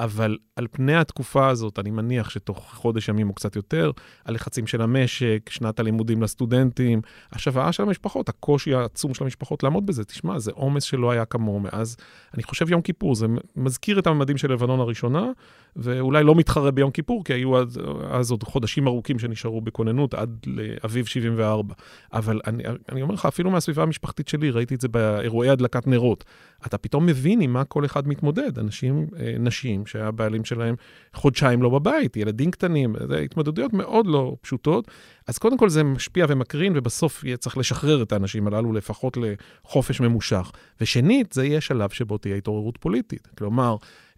[0.00, 3.90] אבל על פני התקופה הזאת, אני מניח שתוך חודש ימים או קצת יותר,
[4.26, 7.00] הלחצים של המשק, שנת הלימודים לסטודנטים,
[7.32, 10.04] השוואה של המשפחות, הקושי העצום של המשפחות לעמוד בזה.
[10.04, 11.96] תשמע, זה עומס שלא היה כמוהו מאז,
[12.34, 15.30] אני חושב יום כיפור, זה מזכיר את הממדים של לבנון הראשונה,
[15.76, 20.46] ואולי לא מתחרה ביום כיפור, כי היו אז, אז עוד חודשים ארוכים שנשארו בכוננות עד
[20.46, 21.74] לאביב 74.
[22.12, 26.24] אבל אני, אני אומר לך, אפילו מהסביבה המשפחתית שלי, ראיתי את זה באירועי הדלקת נרות.
[26.66, 28.58] אתה פתאום מבין עם מה כל אחד מתמודד.
[28.58, 30.74] אנשים, אה, נשים שהבעלים שלהם
[31.14, 34.90] חודשיים לא בבית, ילדים קטנים, זה התמודדויות מאוד לא פשוטות.
[35.26, 40.00] אז קודם כל זה משפיע ומקרין, ובסוף יהיה צריך לשחרר את האנשים הללו לפחות לחופש
[40.00, 40.52] ממושך.
[40.80, 43.28] ושנית, זה יהיה שלב שבו תהיה התעוררות פוליטית.
[43.38, 43.76] כלומר,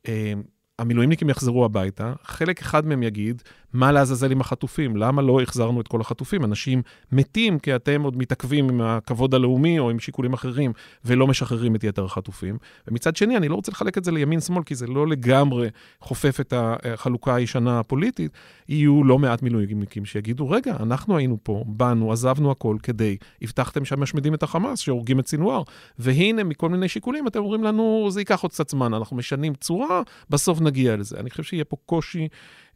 [0.09, 0.33] אה,
[0.79, 4.97] המילואימניקים יחזרו הביתה, חלק אחד מהם יגיד, מה לעזאזל עם החטופים?
[4.97, 6.45] למה לא החזרנו את כל החטופים?
[6.45, 6.83] אנשים
[7.13, 10.73] מתים כי אתם עוד מתעכבים עם הכבוד הלאומי או עם שיקולים אחרים
[11.05, 12.59] ולא משחררים את יתר החטופים.
[12.89, 15.69] ומצד שני, אני לא רוצה לחלק את זה לימין-שמאל, כי זה לא לגמרי
[16.01, 18.33] חופף את החלוקה הישנה הפוליטית.
[18.69, 24.35] יהיו לא מעט מילואימניקים שיגידו, רגע, אנחנו היינו פה, באנו, עזבנו הכל כדי, הבטחתם שמשמידים
[24.35, 25.63] את החמאס, שהורגים את סינואר,
[25.99, 30.03] והנה, מכל מיני שיקולים, אתם אומרים לנו, זה ייקח עוד קצת זמן, אנחנו משנים צורה,
[30.31, 31.17] בסוף נגיע לזה.
[31.21, 32.29] אני חושב שיהיה פה קושי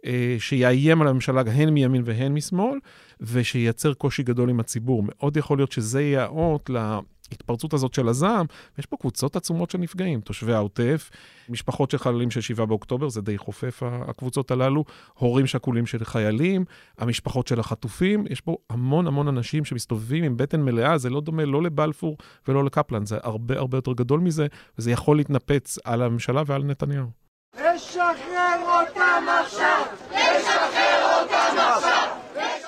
[0.06, 2.78] אה, שיאיים על הממשלה הן מימין והן משמאל,
[3.20, 5.02] ושייצר קושי גדול עם הציבור.
[5.06, 6.70] מאוד יכול להיות שזה יהיה האות
[7.30, 8.46] להתפרצות הזאת של הזעם,
[8.76, 11.10] ויש פה קבוצות עצומות של נפגעים, תושבי העוטף,
[11.48, 16.64] משפחות של חללים של 7 באוקטובר, זה די חופף הקבוצות הללו, הורים שכולים של חיילים,
[16.98, 21.44] המשפחות של החטופים, יש פה המון המון אנשים שמסתובבים עם בטן מלאה, זה לא דומה
[21.44, 22.16] לא לבלפור
[22.48, 24.46] ולא לקפלן, זה הרבה הרבה יותר גדול מזה,
[24.78, 27.27] וזה יכול להתנפץ על הממשלה ועל נתניהו.
[27.54, 29.82] לשחרר אותם עכשיו!
[30.10, 32.08] לשחרר אותם עכשיו!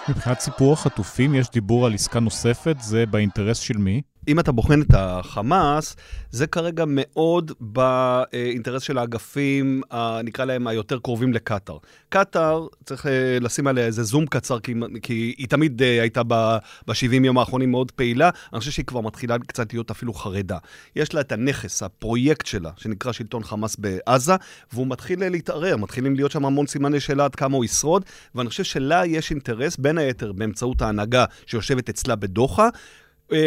[0.08, 4.02] מבחינת סיפור החטופים יש דיבור על עסקה נוספת, זה באינטרס של מי?
[4.28, 5.96] אם אתה בוחן את החמאס,
[6.30, 9.82] זה כרגע מאוד באינטרס של האגפים,
[10.24, 11.78] נקרא להם היותר קרובים לקטאר.
[12.08, 17.24] קטאר, צריך אה, לשים עליה איזה זום קצר, כי, כי היא תמיד אה, הייתה ב-70
[17.24, 20.58] יום האחרונים מאוד פעילה, אני חושב שהיא כבר מתחילה קצת להיות אפילו חרדה.
[20.96, 24.34] יש לה את הנכס, הפרויקט שלה, שנקרא שלטון חמאס בעזה,
[24.72, 28.04] והוא מתחיל להתערער, מתחילים להיות שם המון סימני שאלה עד כמה הוא ישרוד,
[28.34, 32.68] ואני חושב שלה יש אינטרס, בין היתר באמצעות ההנהגה שיושבת אצלה בדוחה, אה,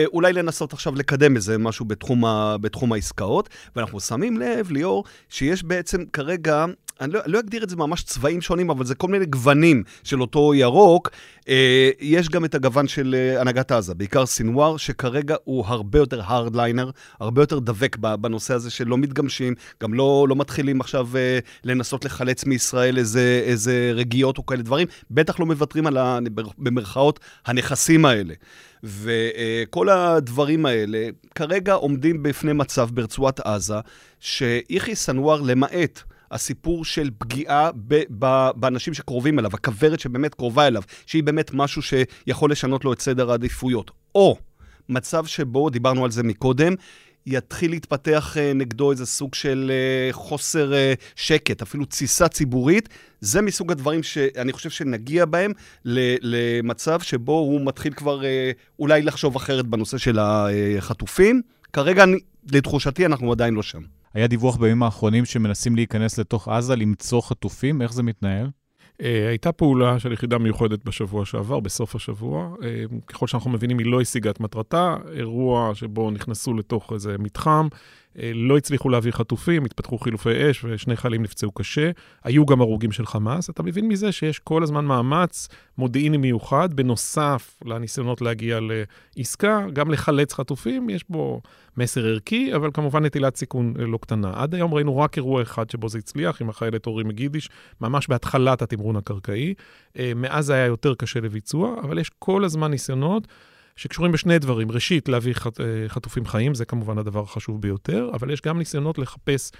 [0.06, 3.50] אולי לנסות עכשיו לקדם איזה משהו בתחום, ה, בתחום העסקאות.
[3.76, 6.65] ואנחנו שמים לב, ליאור, שיש בעצם כרגע
[7.01, 10.21] אני לא, לא אגדיר את זה ממש צבעים שונים, אבל זה כל מיני גוונים של
[10.21, 11.10] אותו ירוק.
[11.49, 16.21] אה, יש גם את הגוון של אה, הנהגת עזה, בעיקר סינואר, שכרגע הוא הרבה יותר
[16.25, 19.53] הארדליינר, הרבה יותר דבק בנושא הזה שלא מתגמשים,
[19.84, 24.88] גם לא, לא מתחילים עכשיו אה, לנסות לחלץ מישראל איזה, איזה רגיעות או כאלה דברים,
[25.12, 26.19] בטח לא מוותרים על, ה,
[26.58, 28.34] במרכאות, הנכסים האלה.
[28.84, 33.75] וכל הדברים האלה כרגע עומדים בפני מצב ברצועת עזה,
[34.19, 36.03] שיחיא סנואר, למעט
[36.34, 41.82] הסיפור של פגיעה ב- ב- באנשים שקרובים אליו, הכוורת שבאמת קרובה אליו, שהיא באמת משהו
[41.82, 43.91] שיכול לשנות לו את סדר העדיפויות.
[44.15, 44.38] או
[44.89, 46.74] מצב שבו, דיברנו על זה מקודם,
[47.26, 52.89] יתחיל להתפתח uh, נגדו איזה סוג של uh, חוסר uh, שקט, אפילו תסיסה ציבורית.
[53.22, 55.52] זה מסוג הדברים שאני חושב שנגיע בהם
[55.86, 58.22] למצב שבו הוא מתחיל כבר
[58.80, 61.41] אולי לחשוב אחרת בנושא של החטופים.
[61.74, 62.06] כרגע,
[62.52, 63.82] לתחושתי, אנחנו עדיין לא שם.
[64.13, 68.49] היה דיווח בימים האחרונים שמנסים להיכנס לתוך עזה, למצוא חטופים, איך זה מתנהל?
[68.93, 72.56] Uh, הייתה פעולה של יחידה מיוחדת בשבוע שעבר, בסוף השבוע.
[72.60, 72.63] Uh,
[73.08, 74.95] ככל שאנחנו מבינים, היא לא השיגה את מטרתה.
[75.13, 77.67] אירוע שבו נכנסו לתוך איזה מתחם,
[78.15, 81.91] לא הצליחו להביא חטופים, התפתחו חילופי אש ושני חיילים נפצעו קשה.
[82.23, 83.49] היו גם הרוגים של חמאס.
[83.49, 88.60] אתה מבין מזה שיש כל הזמן מאמץ מודיעיני מיוחד, בנוסף לניסיונות להגיע
[89.17, 91.41] לעסקה, גם לחלץ חטופים, יש בו
[91.78, 94.32] מסר ערכי, אבל כמובן נטילת סיכון לא קטנה.
[94.36, 97.49] עד היום ראינו רק אירוע אחד שבו זה הצליח, עם החיילת אורי מגידיש,
[97.82, 99.54] ממש בהתחלת התמרון הקרקעי.
[99.99, 103.28] אה, מאז היה יותר קשה לביצוע, אבל יש כל הזמן ניסיונות.
[103.76, 104.72] שקשורים בשני דברים.
[104.72, 109.52] ראשית, להביא אה, חטופים חיים, זה כמובן הדבר החשוב ביותר, אבל יש גם ניסיונות לחפש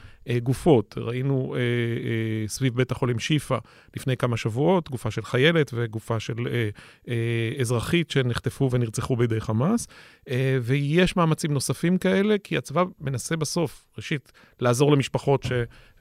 [0.44, 0.96] גופות.
[0.98, 3.58] ראינו אה, אה, סביב בית החולים שיפא
[3.96, 6.70] לפני כמה שבועות, גופה של חיילת וגופה של אה,
[7.08, 9.88] אה, אזרחית שנחטפו ונרצחו בידי חמאס,
[10.30, 15.46] אה, ויש מאמצים נוספים כאלה, כי הצבא מנסה בסוף, ראשית, לעזור למשפחות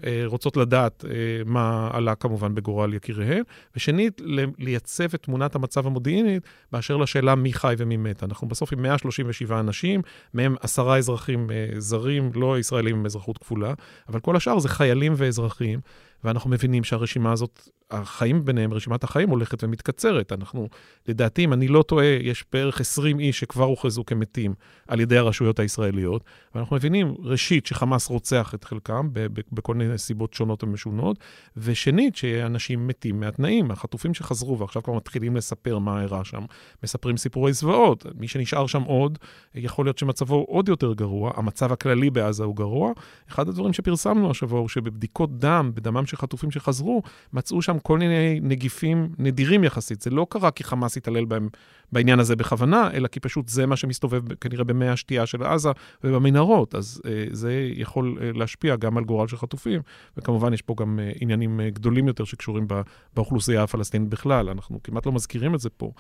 [0.03, 1.11] שרוצות לדעת אה,
[1.47, 3.43] מה עלה כמובן בגורל יקיריהן,
[3.77, 4.21] ושנית,
[4.59, 8.23] לייצב את תמונת המצב המודיעינית באשר לשאלה מי חי ומי מת.
[8.23, 10.03] אנחנו בסוף עם 137 אנשים,
[10.35, 13.75] מהם עשרה אזרחים אה, זרים, לא ישראלים עם אזרחות כפולה,
[14.13, 15.81] אבל כל השאר זה חיילים ואזרחים,
[16.25, 20.33] ואנחנו מבינים שהרשימה הזאת החיים ביניהם, רשימת החיים הולכת ומתקצרת.
[20.33, 20.69] אנחנו,
[21.09, 24.55] לדעתי, אם אני לא טועה, יש בערך 20 איש שכבר הוכרזו כמתים
[24.89, 29.09] על ידי הרשויות הישראליות, ואנחנו מבינים, ראשית, שחמאס רוצח את חלקם
[29.53, 31.19] בכל מיני סיבות שונות ומשונות,
[31.57, 33.71] ושנית, שאנשים מתים מהתנאים.
[33.71, 36.45] החטופים שחזרו ועכשיו כבר מתחילים לספר מה אירע שם,
[36.83, 38.07] מספרים סיפורי זוועות.
[38.19, 39.19] מי שנשאר שם עוד,
[39.55, 41.33] יכול להיות שמצבו עוד יותר גרוע.
[41.37, 42.93] המצב הכללי בעזה הוא גרוע.
[43.29, 48.41] אחד הדברים שפרסמנו השבוע הוא שבבדיקות דם, בדמם של חטופים שחזרו, מצאו שם כל מיני
[48.43, 50.03] נגיפים נדירים יחסית.
[50.03, 51.49] זה לא קרה כי חמאס התעלל בהם
[51.93, 55.71] בעניין הזה בכוונה, אלא כי פשוט זה מה שמסתובב כנראה במי השתייה של עזה
[56.05, 56.75] ובמנהרות.
[56.75, 59.81] אז אה, זה יכול אה, להשפיע גם על גורל של חטופים,
[60.17, 62.83] וכמובן יש פה גם אה, עניינים אה, גדולים יותר שקשורים בא,
[63.15, 64.49] באוכלוסייה הפלסטינית בכלל.
[64.49, 65.93] אנחנו כמעט לא מזכירים את זה פה,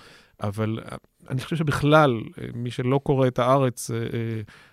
[0.43, 0.97] אבל אה,
[1.31, 3.97] אני חושב שבכלל, אה, מי שלא קורא את הארץ אה,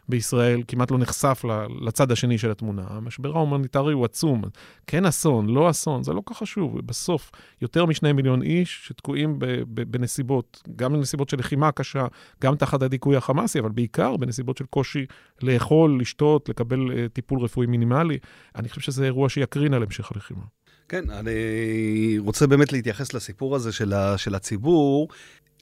[0.09, 1.43] בישראל כמעט לא נחשף
[1.81, 2.83] לצד השני של התמונה.
[2.89, 4.41] המשבר ההומניטרי הוא עצום.
[4.87, 6.79] כן אסון, לא אסון, זה לא כל כך חשוב.
[6.79, 12.07] בסוף, יותר משני מיליון איש שתקועים בנסיבות, גם בנסיבות של לחימה קשה,
[12.41, 15.05] גם תחת הדיכוי החמאסי, אבל בעיקר בנסיבות של קושי
[15.41, 18.17] לאכול, לשתות, לקבל טיפול רפואי מינימלי.
[18.55, 20.43] אני חושב שזה אירוע שיקרין על המשך הלחימה.
[20.89, 25.07] כן, אני רוצה באמת להתייחס לסיפור הזה של, ה, של הציבור.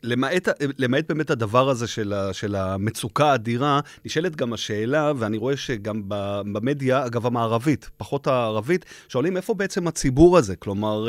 [0.03, 5.57] למעט, למעט באמת הדבר הזה של, ה, של המצוקה האדירה, נשאלת גם השאלה, ואני רואה
[5.57, 10.55] שגם במדיה, אגב המערבית, פחות הערבית, שואלים איפה בעצם הציבור הזה?
[10.55, 11.07] כלומר...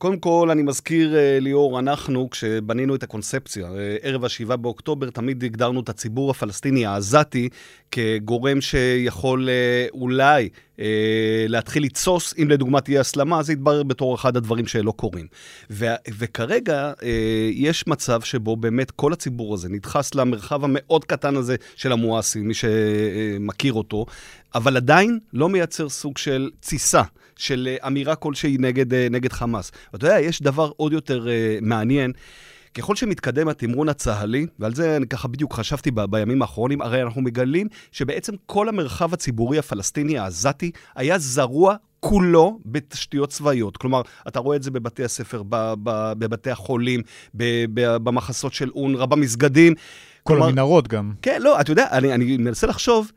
[0.00, 5.44] קודם כל, אני מזכיר, אה, ליאור, אנחנו, כשבנינו את הקונספציה, אה, ערב ה-7 באוקטובר, תמיד
[5.44, 7.48] הגדרנו את הציבור הפלסטיני העזתי
[7.90, 9.48] כגורם שיכול
[9.92, 10.48] אולי
[10.80, 15.26] אה, להתחיל לתסוס, אם לדוגמה תהיה הסלמה, זה יתברר בתור אחד הדברים שלא קורים.
[15.70, 16.92] ו- וכרגע
[17.52, 22.54] יש מצב שבו באמת כל הציבור הזה נדחס למרחב המאוד קטן הזה של המואסי, מי
[22.54, 24.06] שמכיר אותו,
[24.54, 27.02] אבל עדיין לא מייצר סוג של תסיסה.
[27.40, 29.72] של אה, אמירה כלשהי נגד, אה, נגד חמאס.
[29.92, 32.12] ואתה יודע, יש דבר עוד יותר uh, מעניין.
[32.74, 37.22] ככל שמתקדם התמרון הצה"לי, ועל זה אני ככה בדיוק חשבתי ב- בימים האחרונים, הרי אנחנו
[37.22, 43.76] מגלים שבעצם כל המרחב הציבורי הפלסטיני העזתי היה זרוע כולו בתשתיות צבאיות.
[43.76, 47.02] כלומר, אתה רואה את זה בבתי הספר, ב- ב- בבתי החולים,
[47.74, 49.74] במחסות של אונר"א, במסגדים.
[49.74, 51.12] כל כלומר, המנהרות גם.
[51.22, 53.12] כן, לא, אתה יודע, אני, אני מנסה לחשוב,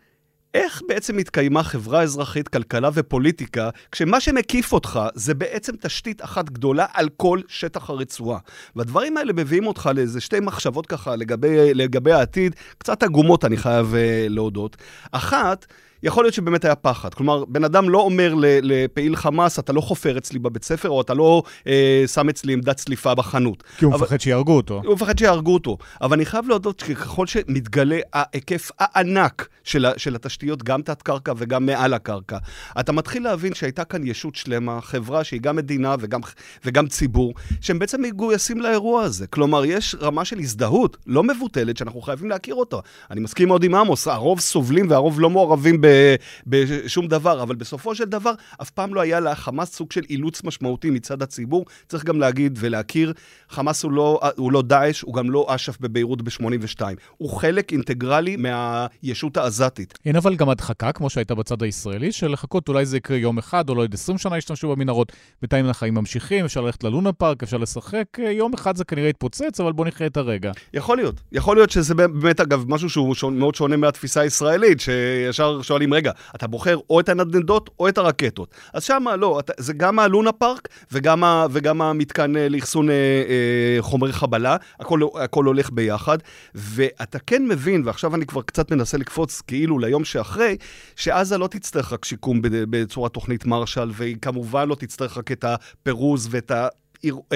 [0.53, 6.85] איך בעצם התקיימה חברה אזרחית, כלכלה ופוליטיקה, כשמה שמקיף אותך זה בעצם תשתית אחת גדולה
[6.93, 8.39] על כל שטח הרצועה.
[8.75, 13.93] והדברים האלה מביאים אותך לאיזה שתי מחשבות ככה לגבי, לגבי העתיד, קצת עגומות, אני חייב
[13.93, 13.95] uh,
[14.29, 14.77] להודות.
[15.11, 15.65] אחת,
[16.03, 17.13] יכול להיות שבאמת היה פחד.
[17.13, 21.13] כלומר, בן אדם לא אומר לפעיל חמאס, אתה לא חופר אצלי בבית ספר, או אתה
[21.13, 23.63] לא אה, שם אצלי עמדת צליפה בחנות.
[23.77, 24.03] כי הוא אבל...
[24.03, 24.81] מפחד שיהרגו אותו.
[24.85, 25.77] הוא מפחד שיהרגו אותו.
[26.01, 31.93] אבל אני חייב להודות שככל שמתגלה ההיקף הענק של, של התשתיות, גם תת-קרקע וגם מעל
[31.93, 32.37] הקרקע,
[32.79, 36.21] אתה מתחיל להבין שהייתה כאן ישות שלמה, חברה שהיא גם מדינה וגם,
[36.65, 39.27] וגם ציבור, שהם בעצם מגויסים לאירוע הזה.
[39.27, 42.77] כלומר, יש רמה של הזדהות לא מבוטלת שאנחנו חייבים להכיר אותה.
[43.11, 45.92] אני מסכים מאוד עם עמוס, הרוב סובלים והרוב לא מעורבים ב...
[46.47, 50.89] בשום דבר, אבל בסופו של דבר, אף פעם לא היה לחמאס סוג של אילוץ משמעותי
[50.89, 51.65] מצד הציבור.
[51.87, 53.13] צריך גם להגיד ולהכיר,
[53.49, 56.81] חמאס הוא לא, הוא לא דאעש, הוא גם לא אש"ף בביירות ב-82.
[57.17, 59.97] הוא חלק אינטגרלי מהישות העזתית.
[60.05, 63.69] אין אבל גם הדחקה, כמו שהייתה בצד הישראלי, של לחכות אולי זה יקרה יום אחד,
[63.69, 65.11] או לא עוד 20 שנה ישתמשו במנהרות.
[65.41, 68.05] בינתיים החיים ממשיכים, אפשר ללכת ללונה פארק, אפשר לשחק.
[68.31, 70.51] יום אחד זה כנראה יתפוצץ, אבל בוא נחיה את הרגע.
[70.73, 71.15] יכול להיות.
[71.31, 76.47] יכול להיות שזה באמת, אגב, משהו שהוא מאוד שונה מהתפיסה הישראלית, שישר שואלים, רגע, אתה
[76.47, 78.55] בוחר או את הנדנדות או את הרקטות.
[78.73, 82.95] אז שמה לא, אתה, זה גם הלונה פארק וגם, ה, וגם המתקן אה, לאחסון אה,
[82.95, 86.17] אה, חומרי חבלה, הכל, הכל הולך ביחד.
[86.55, 90.57] ואתה כן מבין, ועכשיו אני כבר קצת מנסה לקפוץ כאילו ליום שאחרי,
[90.95, 96.27] שעזה לא תצטרך רק שיקום בצורת תוכנית מרשל, והיא כמובן לא תצטרך רק את הפירוז
[96.31, 96.67] ואת ה...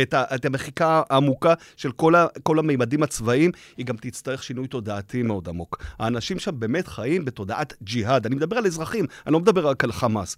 [0.02, 4.68] את, ה, את המחיקה העמוקה של כל, ה, כל המימדים הצבאיים, היא גם תצטרך שינוי
[4.68, 5.84] תודעתי מאוד עמוק.
[6.00, 8.26] האנשים שם באמת חיים בתודעת ג'יהאד.
[8.26, 10.36] אני מדבר על אזרחים, אני לא מדבר רק על חמאס.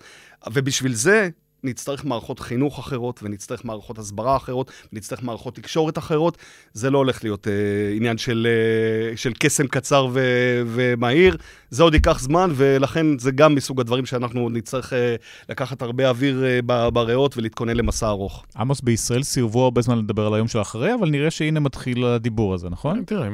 [0.53, 1.29] ובשביל זה,
[1.63, 6.37] נצטרך מערכות חינוך אחרות, ונצטרך מערכות הסברה אחרות, ונצטרך מערכות תקשורת אחרות.
[6.73, 7.53] זה לא הולך להיות אה,
[7.95, 10.19] עניין של, אה, של קסם קצר ו,
[10.65, 11.37] ומהיר,
[11.69, 15.15] זה עוד ייקח זמן, ולכן זה גם מסוג הדברים שאנחנו נצטרך אה,
[15.49, 18.45] לקחת הרבה אוויר אה, בריאות ולהתכונן למסע ארוך.
[18.57, 22.53] עמוס, בישראל סירבו הרבה זמן לדבר על היום של אחרי, אבל נראה שהנה מתחיל הדיבור
[22.53, 23.03] הזה, נכון?
[23.05, 23.27] תראה,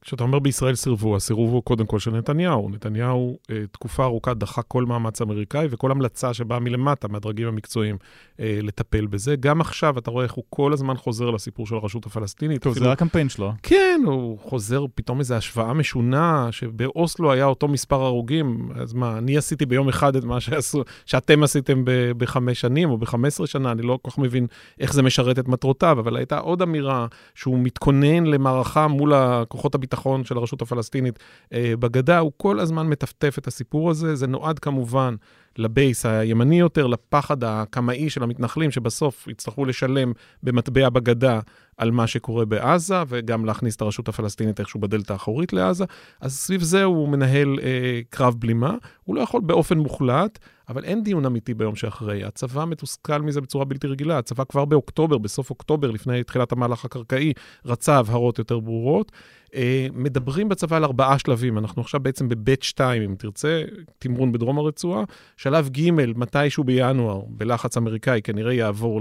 [0.00, 2.70] כשאתה אומר בישראל סירבו, הסירוב הוא קודם כל של נתניהו.
[2.70, 7.96] נתניהו אה, תקופה ארוכה דחה כל מאמץ אמריקאי וכל המלצה שבאה מלמטה, מהדרגים המקצועיים,
[8.38, 9.36] לטפל בזה.
[9.36, 12.62] גם עכשיו אתה רואה איך הוא כל הזמן חוזר לסיפור של הרשות הפלסטינית.
[12.62, 12.86] טוב, אפילו...
[12.86, 13.52] זה הקמפיין שלו.
[13.62, 19.36] כן, הוא חוזר פתאום איזו השוואה משונה, שבאוסלו היה אותו מספר הרוגים, אז מה, אני
[19.36, 23.72] עשיתי ביום אחד את מה שעשו, שאתם עשיתם ב- בחמש שנים או בחמש עשרה שנה,
[23.72, 24.46] אני לא כל כך מבין
[24.80, 29.12] איך זה משרת את מטרותיו, אבל הייתה עוד אמירה שהוא מתכונן למערכה מול
[29.48, 31.18] כוחות הביטחון של הרשות הפלסטינית
[31.52, 35.14] אה, בגדה, הוא כל הזמן מטפטף את הסיפור הזה, זה נועד כמובן
[35.58, 41.40] לבייס הימני יותר, לפחד הקמאי של המתנחלים, שבסוף יצטרכו לשלם במטבע בגדה
[41.76, 45.84] על מה שקורה בעזה, וגם להכניס את הרשות הפלסטינית איכשהו בדלת האחורית לעזה.
[46.20, 48.74] אז סביב זה הוא מנהל אה, קרב בלימה.
[49.04, 52.24] הוא לא יכול באופן מוחלט, אבל אין דיון אמיתי ביום שאחרי.
[52.24, 54.18] הצבא מתוסכל מזה בצורה בלתי רגילה.
[54.18, 57.32] הצבא כבר באוקטובר, בסוף אוקטובר, לפני תחילת המהלך הקרקעי,
[57.64, 59.12] רצה הבהרות יותר ברורות.
[59.54, 61.58] אה, מדברים בצבא על ארבעה שלבים.
[61.58, 63.62] אנחנו עכשיו בעצם בבית 2, אם תרצה,
[63.98, 65.04] תמרון בדרום הרצועה.
[65.36, 69.00] שלב ג', מתישהו בינואר, בלחץ אמריקאי, כנראה יעבור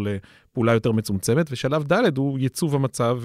[0.56, 3.20] לפעולה יותר מצומצמת, ושלב ד' הוא ייצוב המצב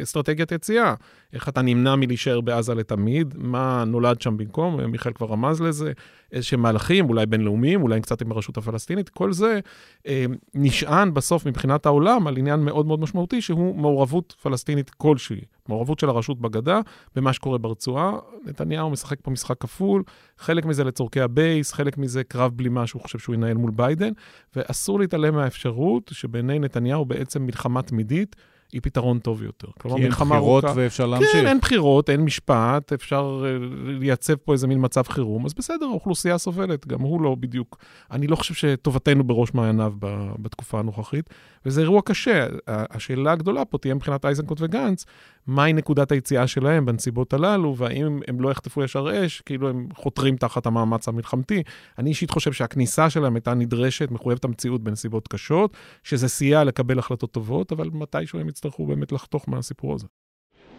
[0.00, 0.94] ואסטרטגיית יציאה.
[1.32, 5.92] איך אתה נמנע מלהישאר בעזה לתמיד, מה נולד שם במקום, מיכאל כבר רמז לזה,
[6.32, 9.60] איזשהם מהלכים, אולי בינלאומיים, אולי קצת עם הרשות הפלסטינית, כל זה
[10.06, 15.40] אה, נשען בסוף מבחינת העולם על עניין מאוד מאוד משמעותי, שהוא מעורבות פלסטינית כלשהי.
[15.68, 16.80] מעורבות של הרשות בגדה
[17.16, 18.12] במה שקורה ברצועה.
[18.44, 20.02] נתניהו משחק פה משחק כפול,
[20.38, 24.12] חלק מזה לצורכי הבייס, חלק מזה קרב בלימה שהוא חושב שהוא ינהל מול ביידן,
[24.56, 28.36] ואסור להתעלם מהאפשרות שבעיני נתניהו בעצם מלחמה תמידית.
[28.72, 29.68] היא פתרון טוב יותר.
[29.82, 30.80] כי אין בחירות ארוכה.
[30.80, 31.32] ואפשר להמשיך.
[31.32, 35.86] כן, אין בחירות, אין משפט, אפשר אה, לייצב פה איזה מין מצב חירום, אז בסדר,
[35.86, 37.78] האוכלוסייה סובלת, גם הוא לא בדיוק.
[38.10, 39.92] אני לא חושב שטובתנו בראש מעייניו
[40.38, 41.30] בתקופה הנוכחית,
[41.66, 42.46] וזה אירוע קשה.
[42.66, 45.04] השאלה הגדולה פה תהיה מבחינת איזנקוט וגנץ,
[45.48, 50.36] מהי נקודת היציאה שלהם בנסיבות הללו, והאם הם לא יחטפו ישר אש, כאילו הם חותרים
[50.36, 51.62] תחת המאמץ המלחמתי.
[51.98, 57.32] אני אישית חושב שהכניסה שלהם הייתה נדרשת, מחויבת המציאות בנסיבות קשות, שזה סייע לקבל החלטות
[57.32, 60.06] טובות, אבל מתישהו הם יצטרכו באמת לחתוך מהסיפור הזה.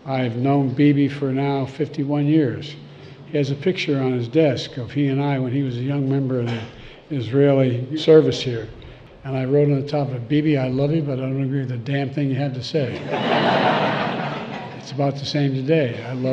[0.06, 2.76] I've known Bibi for now 51 years.
[3.32, 5.86] He has a picture on his desk of he and I when he was a
[5.94, 6.62] young member of the
[7.22, 8.66] Israeli service here.
[9.26, 11.44] And I wrote on the top of it, Bibi, I love you, but I don't
[11.50, 12.90] agree with the damn thing you had to say.
[14.90, 15.94] It's about the same today.
[15.94, 16.26] Him.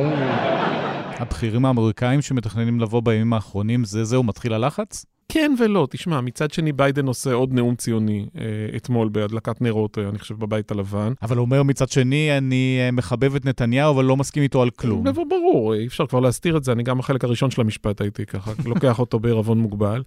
[1.19, 5.07] הבכירים האמריקאים שמתכננים לבוא בימים האחרונים, זה זהו מתחיל הלחץ?
[5.29, 10.09] כן ולא, תשמע, מצד שני ביידן עושה עוד נאום ציוני אה, אתמול בהדלקת נרות, אה,
[10.09, 11.12] אני חושב, בבית הלבן.
[11.23, 14.71] אבל הוא אומר מצד שני, אני אה, מחבב את נתניהו, אבל לא מסכים איתו על
[14.71, 15.05] כלום.
[15.29, 18.53] ברור, אי אפשר כבר להסתיר את זה, אני גם החלק הראשון של המשפט הייתי ככה,
[18.71, 20.03] לוקח אותו בעירבון מוגבל.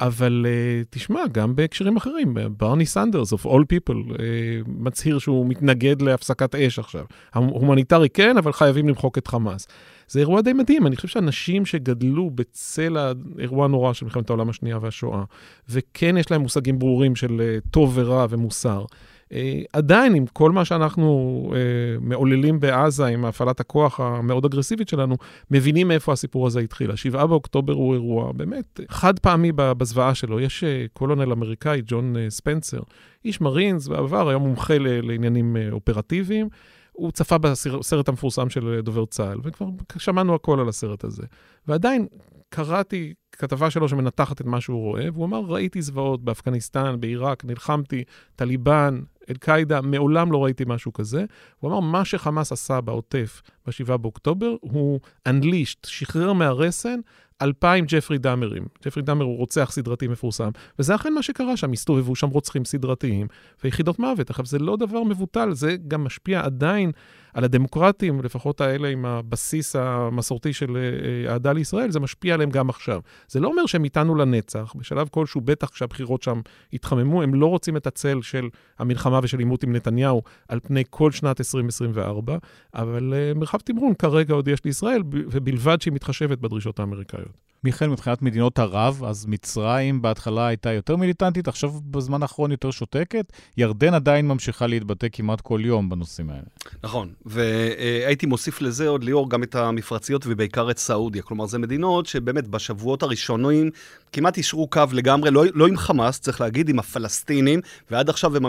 [0.00, 4.18] אבל אה, תשמע, גם בהקשרים אחרים, ברני סנדרס, of all people, אה,
[4.66, 7.04] מצהיר שהוא מתנגד להפסקת אש עכשיו.
[7.32, 9.66] ההומניטרי כן, אבל חייבים למחוק את חמאס.
[10.08, 14.78] זה אירוע די מדהים, אני חושב שאנשים שגדלו בצל האירוע הנורא של מלחמת העולם השנייה
[14.80, 15.24] והשואה,
[15.68, 18.84] וכן יש להם מושגים ברורים של אה, טוב ורע ומוסר,
[19.32, 19.34] Uh,
[19.72, 21.54] עדיין, עם כל מה שאנחנו uh,
[22.00, 25.16] מעוללים בעזה, עם הפעלת הכוח המאוד אגרסיבית שלנו,
[25.50, 26.90] מבינים מאיפה הסיפור הזה התחיל.
[26.90, 30.40] השבעה באוקטובר הוא אירוע באמת חד פעמי בזוועה שלו.
[30.40, 32.80] יש קולונל אמריקאי, ג'ון ספנסר,
[33.24, 36.48] איש מרינס בעבר, היה מומחה לעניינים אופרטיביים.
[36.92, 39.66] הוא צפה בסרט המפורסם של דובר צה"ל, וכבר
[39.98, 41.22] שמענו הכל על הסרט הזה.
[41.66, 42.06] ועדיין
[42.48, 48.04] קראתי כתבה שלו שמנתחת את מה שהוא רואה, והוא אמר, ראיתי זוועות באפגניסטן, בעיראק, נלחמתי,
[48.36, 51.24] טליבן, אל-קאעידה, מעולם לא ראיתי משהו כזה.
[51.60, 57.00] הוא אמר, מה שחמאס עשה בעוטף ב-7 באוקטובר, הוא unleashed, שחרר מהרסן
[57.42, 58.64] אלפיים ג'פרי דאמרים.
[58.84, 63.26] ג'פרי דאמר הוא רוצח סדרתי מפורסם, וזה אכן מה שקרה שם, הסתובבו שם רוצחים סדרתיים
[63.64, 64.30] ויחידות מוות.
[64.30, 66.92] עכשיו, זה לא דבר מבוטל, זה גם משפיע עדיין
[67.34, 72.70] על הדמוקרטים, לפחות האלה עם הבסיס המסורתי של אה, אהדה לישראל, זה משפיע עליהם גם
[72.70, 73.00] עכשיו.
[73.28, 76.40] זה לא אומר שהם איתנו לנצח, בשלב כלשהו, בטח כשהבחירות שם
[76.72, 81.10] יתחממו, הם לא רוצים את הצל של המלחמה ושל עימות עם נתניהו על פני כל
[81.10, 82.36] שנת 2024,
[82.74, 87.51] אבל uh, מרחב תמרון כרגע עוד יש לישראל, ובלבד שהיא מתחשבת בדרישות האמריקאיות.
[87.64, 93.32] מיכאל, מבחינת מדינות ערב, אז מצרים בהתחלה הייתה יותר מיליטנטית, עכשיו בזמן האחרון יותר שותקת.
[93.56, 96.42] ירדן עדיין ממשיכה להתבטא כמעט כל יום בנושאים האלה.
[96.84, 101.22] נכון, והייתי מוסיף לזה עוד, ליאור, גם את המפרציות ובעיקר את סעודיה.
[101.22, 103.70] כלומר, זה מדינות שבאמת בשבועות הראשונים
[104.12, 107.60] כמעט אישרו קו לגמרי, לא, לא עם חמאס, צריך להגיד, עם הפלסטינים,
[107.90, 108.42] ועד עכשיו הן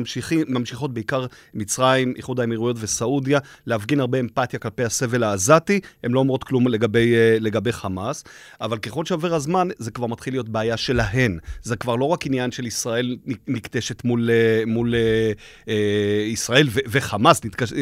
[0.47, 6.43] ממשיכות בעיקר מצרים, איחוד האמירויות וסעודיה, להפגין הרבה אמפתיה כלפי הסבל העזתי, הן לא אומרות
[6.43, 8.24] כלום לגבי, אה, לגבי חמאס,
[8.61, 11.39] אבל ככל שעובר הזמן, זה כבר מתחיל להיות בעיה שלהן.
[11.64, 15.32] זה כבר לא רק עניין של ישראל נקדשת מול, אה, מול אה,
[15.68, 17.74] אה, ישראל ו- וחמאס, נתקש,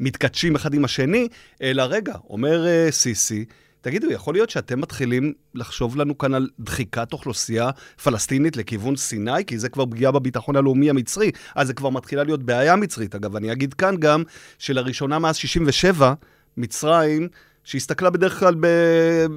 [0.00, 1.28] מתכתשים אחד עם השני,
[1.62, 3.44] אלא רגע, אומר אה, סיסי,
[3.80, 7.70] תגידו, יכול להיות שאתם מתחילים לחשוב לנו כאן על דחיקת אוכלוסייה
[8.04, 9.44] פלסטינית לכיוון סיני?
[9.46, 11.30] כי זה כבר פגיעה בביטחון הלאומי המצרי.
[11.54, 13.14] אז זה כבר מתחילה להיות בעיה מצרית.
[13.14, 14.22] אגב, אני אגיד כאן גם
[14.58, 16.14] שלראשונה מאז 67',
[16.56, 17.28] מצרים...
[17.64, 18.66] שהסתכלה בדרך כלל ב...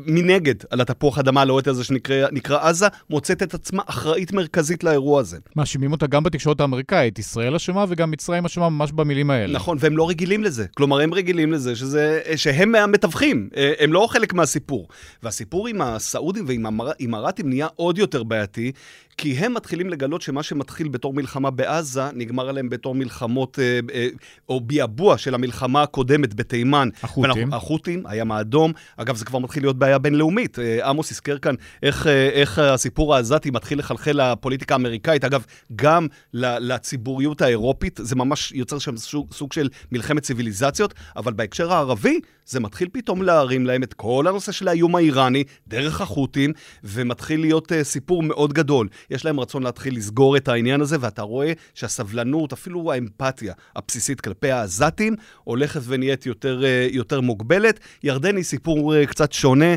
[0.06, 5.38] מנגד על התפוח אדמה הלוהט הזה שנקרא עזה, מוצאת את עצמה אחראית מרכזית לאירוע הזה.
[5.56, 9.54] מאשימים אותה גם בתקשורת האמריקאית, ישראל אשמה וגם מצרים אשמה ממש במילים האלה.
[9.54, 10.66] נכון, והם לא רגילים לזה.
[10.76, 13.50] כלומר, הם רגילים לזה שזה, שהם המתווכים,
[13.80, 14.88] הם לא חלק מהסיפור.
[15.24, 18.72] והסיפור עם הסעודים ועם האמרתים נהיה עוד יותר בעייתי,
[19.18, 24.08] כי הם מתחילים לגלות שמה שמתחיל בתור מלחמה בעזה, נגמר עליהם בתור מלחמות, אה, אה,
[24.50, 26.90] או ביעבוע של המלחמה הקודמת בתימן.
[27.04, 27.54] החות'ים.
[27.54, 28.74] החות'ים, הים האדום.
[28.98, 30.60] אגב, זה כבר מתחיל להיות בעיה בינלאומית.
[30.60, 35.24] אה, עמוס הזכר כאן איך, איך הסיפור העזתי מתחיל לחלחל לפוליטיקה האמריקאית.
[35.24, 35.46] אגב,
[35.76, 42.20] גם לציבוריות האירופית, זה ממש יוצר שם סוג, סוג של מלחמת ציוויליזציות, אבל בהקשר הערבי,
[42.46, 47.72] זה מתחיל פתאום להרים להם את כל הנושא של האיום האיראני, דרך החות'ים, ומתחיל להיות
[47.72, 48.88] uh, סיפור מאוד גדול.
[49.10, 54.52] יש להם רצון להתחיל לסגור את העניין הזה, ואתה רואה שהסבלנות, אפילו האמפתיה הבסיסית כלפי
[54.52, 57.80] העזתים, הולכת ונהיית יותר, uh, יותר מוגבלת.
[58.04, 59.76] ירדן היא סיפור uh, קצת שונה.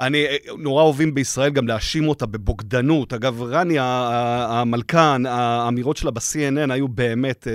[0.00, 0.24] אני,
[0.58, 3.12] נורא אוהבים בישראל גם להאשים אותה בבוגדנות.
[3.12, 7.46] אגב, רני המלכן, האמירות שלה ב-CNN היו באמת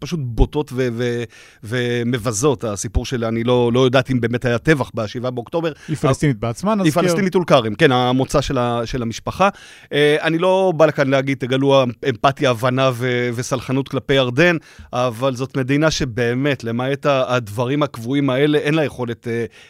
[0.00, 1.22] פשוט בוטות ו- ו-
[1.64, 2.64] ומבזות.
[2.64, 5.72] הסיפור שלה, אני לא, לא יודעת אם באמת היה טבח ב-7 באוקטובר.
[5.88, 6.84] היא פלסטינית בעצמה, נזכיר.
[6.84, 9.48] היא פלסטינית טול כרם, כן, המוצא של, ה- של המשפחה.
[9.92, 14.56] אה, אני לא בא לכאן להגיד, תגלו אמפתיה, הבנה ו- וסלחנות כלפי ירדן,
[14.92, 19.28] אבל זאת מדינה שבאמת, למעט הדברים הקבועים האלה, אין לה יכולת,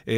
[0.08, 0.14] אה,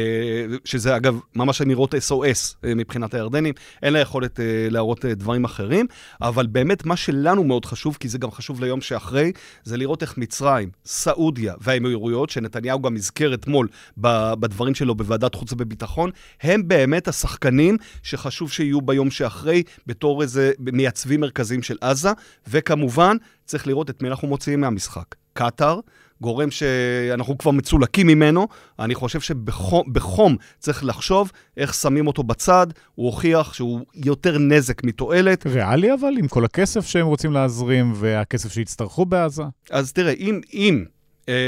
[0.65, 1.61] שזה אגב ממש...
[1.63, 3.53] אמירות SOS אה, מבחינת הירדנים,
[3.83, 5.85] אין לה יכולת אה, להראות אה, דברים אחרים,
[6.21, 9.31] אבל באמת מה שלנו מאוד חשוב, כי זה גם חשוב ליום שאחרי,
[9.63, 16.09] זה לראות איך מצרים, סעודיה והאמירויות, שנתניהו גם הזכר אתמול בדברים שלו בוועדת חוץ וביטחון,
[16.41, 22.09] הם באמת השחקנים שחשוב שיהיו ביום שאחרי, בתור איזה מייצבים מרכזיים של עזה,
[22.47, 25.15] וכמובן, צריך לראות את מי אנחנו מוציאים מהמשחק.
[25.33, 25.79] קטאר,
[26.21, 28.47] גורם שאנחנו כבר מצולקים ממנו.
[28.79, 32.67] אני חושב שבחום צריך לחשוב איך שמים אותו בצד.
[32.95, 35.47] הוא הוכיח שהוא יותר נזק מתועלת.
[35.47, 39.43] ריאלי אבל, עם כל הכסף שהם רוצים להזרים והכסף שיצטרכו בעזה?
[39.71, 40.83] אז תראה, אם, אם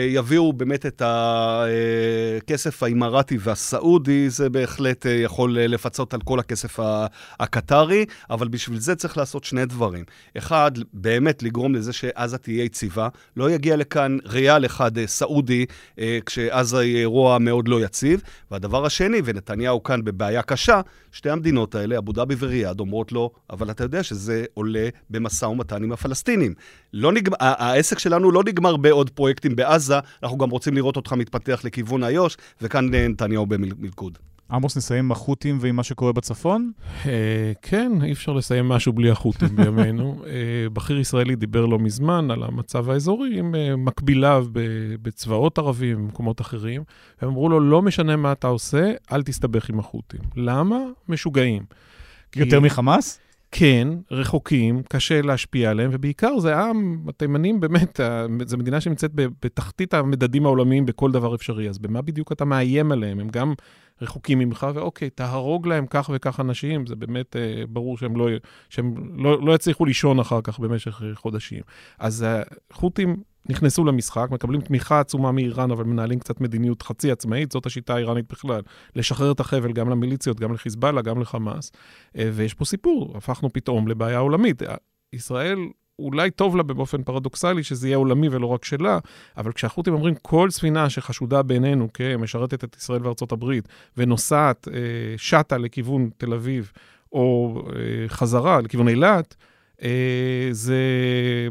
[0.10, 6.80] יביאו באמת את הכסף האימראטי והסעודי, זה בהחלט אה, יכול אה, לפצות על כל הכסף
[7.40, 10.04] הקטרי, אבל בשביל זה צריך לעשות שני דברים.
[10.38, 13.08] אחד, באמת לגרום לזה שעזה תהיה יציבה.
[13.38, 15.66] לא יגיע לכאן ריאל אחד סעודי,
[16.26, 18.22] כשעזה היא אירוע מאוד לא יציב.
[18.52, 23.72] והדבר השני, ונתניהו כאן בבעיה קשה, שתי המדינות האלה, אבו דאבי וריאד, אומרות לו, אבל
[23.72, 26.54] אתה יודע שזה עולה במשא ומתן עם הפלסטינים.
[26.94, 31.62] לא נגמר, העסק שלנו לא נגמר בעוד פרויקטים בעזה, אנחנו גם רוצים לראות אותך מתפתח
[31.64, 34.18] לכיוון איו"ש, וכאן אה, נתניהו במלכוד.
[34.52, 36.72] עמוס, נסיים עם החות'ים ועם מה שקורה בצפון?
[37.06, 40.22] אה, כן, אי אפשר לסיים משהו בלי החות'ים בימינו.
[40.28, 43.56] אה, בכיר ישראלי דיבר לא מזמן על המצב האזורי עם
[43.86, 44.48] מקביליו
[45.02, 46.84] בצבאות ערבים ובמקומות אחרים.
[47.22, 50.20] הם אמרו לו, לא משנה מה אתה עושה, אל תסתבך עם החות'ים.
[50.36, 50.78] למה?
[51.10, 51.64] משוגעים.
[52.36, 53.20] יותר מחמאס?
[53.52, 58.00] כן, רחוקים, קשה להשפיע עליהם, ובעיקר זה העם, התימנים באמת,
[58.46, 63.20] זו מדינה שנמצאת בתחתית המדדים העולמיים בכל דבר אפשרי, אז במה בדיוק אתה מאיים עליהם?
[63.20, 63.54] הם גם
[64.02, 68.28] רחוקים ממך, ואוקיי, תהרוג להם כך וכך אנשים, זה באמת אה, ברור שהם, לא,
[68.70, 71.62] שהם לא, לא יצליחו לישון אחר כך במשך חודשים.
[72.00, 72.26] אז
[72.72, 73.16] החות'ים
[73.50, 78.26] נכנסו למשחק, מקבלים תמיכה עצומה מאיראן, אבל מנהלים קצת מדיניות חצי עצמאית, זאת השיטה האיראנית
[78.32, 78.62] בכלל,
[78.96, 81.72] לשחרר את החבל גם למיליציות, גם לחיזבאללה, גם לחמאס.
[82.18, 84.62] אה, ויש פה סיפור, הפכנו פתאום לבעיה עולמית.
[85.14, 85.60] ישראל
[86.00, 89.00] אולי טוב לה באופן פרדוקסלי שזה יהיה עולמי ולא רק שלה,
[89.38, 93.68] אבל כשהחות'ים אומרים כל ספינה שחשודה בעינינו כמשרתת את ישראל וארצות הברית
[93.98, 94.74] ונוסעת, אה,
[95.18, 96.72] שטה לכיוון תל אביב,
[97.12, 99.46] או אה, חזרה לכיוון אילת, אה,
[100.52, 100.78] זה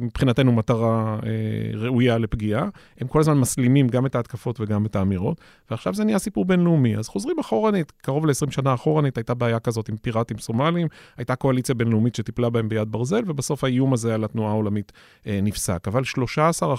[0.00, 2.68] מבחינתנו מטרה אה, ראויה לפגיעה.
[3.00, 6.96] הם כל הזמן מסלימים גם את ההתקפות וגם את האמירות, ועכשיו זה נהיה סיפור בינלאומי.
[6.96, 11.74] אז חוזרים אחורנית, קרוב ל-20 שנה אחורנית הייתה בעיה כזאת עם פיראטים סומליים, הייתה קואליציה
[11.74, 14.92] בינלאומית שטיפלה בהם ביד ברזל, ובסוף האיום הזה על התנועה העולמית
[15.26, 15.88] אה, נפסק.
[15.88, 16.02] אבל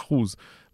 [0.04, 0.14] 13%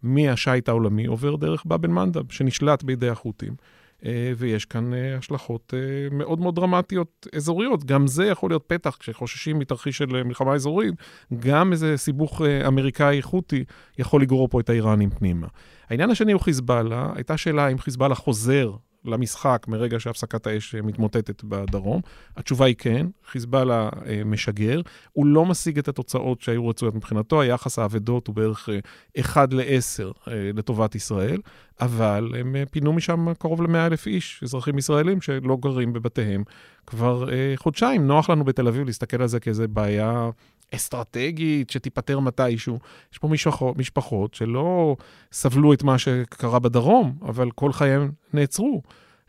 [0.02, 3.81] מהשיט העולמי עובר דרך באב אל-מנדב, שנשלט בידי החות'ים.
[4.06, 7.84] אה, ויש כאן אה, השלכות אה, מאוד מאוד דרמטיות אזוריות.
[7.84, 10.94] גם זה יכול להיות פתח, כשחוששים מתרחיש של מלחמה אזורית,
[11.38, 13.64] גם איזה סיבוך אמריקאי חותי
[13.98, 15.46] יכול לגרור פה את האיראנים פנימה.
[15.90, 17.12] העניין השני הוא חיזבאללה.
[17.14, 18.72] הייתה שאלה אם חיזבאללה חוזר
[19.04, 22.00] למשחק מרגע שהפסקת האש מתמוטטת בדרום?
[22.36, 24.80] התשובה היא כן, חיזבאללה אה, משגר.
[25.12, 30.30] הוא לא משיג את התוצאות שהיו רצויות מבחינתו, היחס האבדות הוא בערך אה, 1 ל-10
[30.30, 31.40] אה, לטובת ישראל,
[31.80, 36.44] אבל הם אה, פינו משם קרוב ל-100 אלף איש, אזרחים ישראלים שלא גרים בבתיהם
[36.86, 38.06] כבר אה, חודשיים.
[38.06, 40.30] נוח לנו בתל אביב להסתכל על זה כאיזה בעיה
[40.74, 42.78] אסטרטגית שתיפטר מתישהו.
[43.12, 44.96] יש פה משפחות, משפחות שלא
[45.32, 48.82] סבלו את מה שקרה בדרום, אבל כל חייהם נעצרו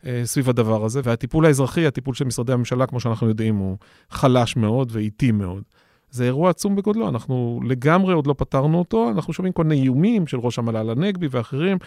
[0.06, 3.76] אה, סביב הדבר הזה, והטיפול האזרחי, הטיפול של משרדי הממשלה, כמו שאנחנו יודעים, הוא
[4.10, 5.62] חלש מאוד ואיטי מאוד.
[6.14, 10.26] זה אירוע עצום בגודלו, אנחנו לגמרי עוד לא פתרנו אותו, אנחנו שומעים כל מיני איומים
[10.26, 11.78] של ראש המל"ל הנגבי ואחרים.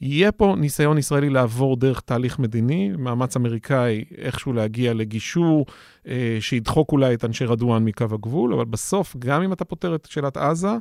[0.00, 5.66] יהיה פה ניסיון ישראלי לעבור דרך תהליך מדיני, מאמץ אמריקאי איכשהו להגיע לגישור,
[6.08, 10.06] אה, שידחוק אולי את אנשי רדואן מקו הגבול, אבל בסוף, גם אם אתה פותר את
[10.10, 10.76] שאלת עזה,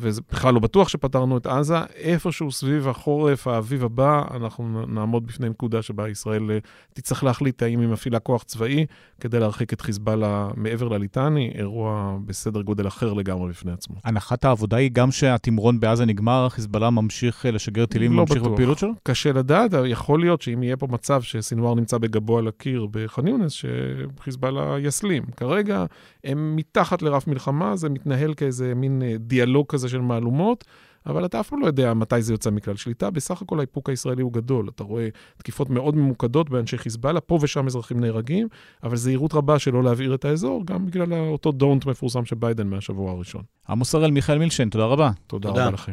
[0.00, 5.48] וזה בכלל לא בטוח שפתרנו את עזה, איפשהו סביב החורף, האביב הבא, אנחנו נעמוד בפני
[5.48, 6.58] נקודה שבה ישראל אה,
[6.92, 8.86] תצטרך להחליט האם היא מפעילה כוח צבאי
[9.20, 13.96] כדי להרחיק את חיזבאללה מעבר לליטני, אירוע בסדר גודל אחר לגמרי בפני עצמו.
[14.04, 18.78] הנחת העבודה היא גם שהתמרון בעזה נגמר, חיזבאללה ממשיך אה, לשגר טילים לא וממשיך בפעילות
[18.78, 18.92] שלו?
[19.02, 23.52] קשה לדעת, יכול להיות שאם יהיה פה מצב שסינואר נמצא בגבו על הקיר בח'אן יונס,
[23.52, 25.22] שחיזבאללה יסלים.
[25.36, 25.84] כרגע
[26.28, 30.64] הם מתחת לרף מלחמה, זה מתנהל כאיזה מין אה, דיאלוג כזה של מהלומות,
[31.06, 33.10] אבל אתה אף פעם לא יודע מתי זה יוצא מכלל שליטה.
[33.10, 34.68] בסך הכל האיפוק הישראלי הוא גדול.
[34.68, 38.48] אתה רואה תקיפות מאוד ממוקדות באנשי חיזבאללה, פה ושם אזרחים נהרגים,
[38.82, 43.12] אבל זהירות רבה שלא להבעיר את האזור, גם בגלל אותו דונט מפורסם של ביידן מהשבוע
[43.12, 43.42] הראשון.
[43.68, 45.10] עמוס הראל, מיכאל מילשטיין, תודה רבה.
[45.26, 45.92] תודה, תודה רבה לכם.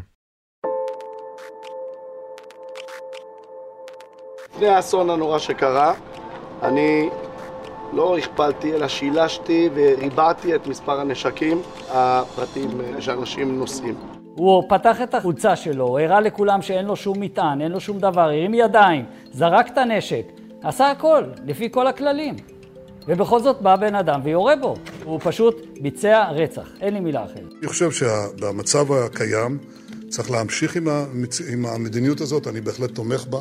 [4.53, 5.93] לפני האסון הנורא שקרה,
[6.61, 7.09] אני
[7.93, 12.69] לא הכפלתי, אלא שילשתי וריבעתי את מספר הנשקים הפרטיים
[12.99, 13.95] שאנשים נושאים.
[14.36, 18.21] הוא פתח את החולצה שלו, הראה לכולם שאין לו שום מטען, אין לו שום דבר,
[18.21, 20.25] הרים ידיים, זרק את הנשק,
[20.63, 22.36] עשה הכל, לפי כל הכללים.
[23.07, 24.75] ובכל זאת בא בן אדם ויורה בו.
[25.03, 27.53] הוא פשוט ביצע רצח, אין לי מילה אחרת.
[27.59, 29.57] אני חושב שבמצב הקיים
[30.09, 31.41] צריך להמשיך עם, המצ...
[31.41, 33.39] עם המדיניות הזאת, אני בהחלט תומך בה.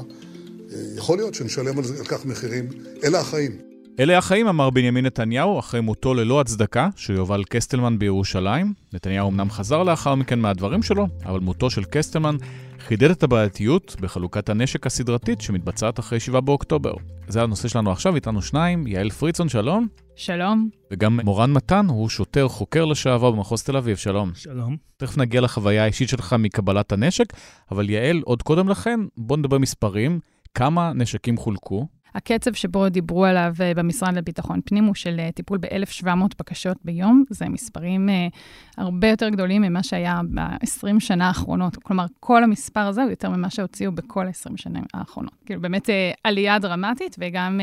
[0.97, 2.69] יכול להיות שנשלם על, זה, על כך מחירים.
[3.05, 3.74] אלה החיים.
[4.01, 8.73] אלה החיים, אמר בנימין נתניהו, אחרי מותו ללא הצדקה, של יובל קסטלמן בירושלים.
[8.93, 12.37] נתניהו אמנם חזר לאחר מכן מהדברים שלו, אבל מותו של קסטלמן
[12.79, 16.95] חידד את הבעייתיות בחלוקת הנשק הסדרתית שמתבצעת אחרי 7 באוקטובר.
[17.29, 19.87] זה הנושא שלנו עכשיו, איתנו שניים, יעל פריצון, שלום.
[20.17, 20.69] שלום.
[20.91, 24.31] וגם מורן מתן, הוא שוטר חוקר לשעבר במחוז תל אביב, שלום.
[24.35, 24.77] שלום.
[24.97, 27.33] תכף נגיע לחוויה האישית שלך מקבלת הנשק,
[27.71, 30.21] אבל יעל, עוד קודם לכן, בוא נדבר מספרים.
[30.55, 31.87] כמה נשקים חולקו?
[32.15, 36.09] הקצב שבו דיברו עליו אה, במשרד לביטחון פנים הוא של אה, טיפול ב-1,700
[36.39, 37.25] בקשות ביום.
[37.31, 38.35] זה מספרים uh,
[38.79, 41.77] הרבה יותר גדולים ממה שהיה ב-20 שנה האחרונות.
[41.77, 45.35] כלומר, כל המספר הזה הוא יותר ממה שהוציאו בכל ה-20 שנים האחרונות.
[45.47, 45.91] כאילו, באמת
[46.25, 47.61] עלייה דרמטית, וגם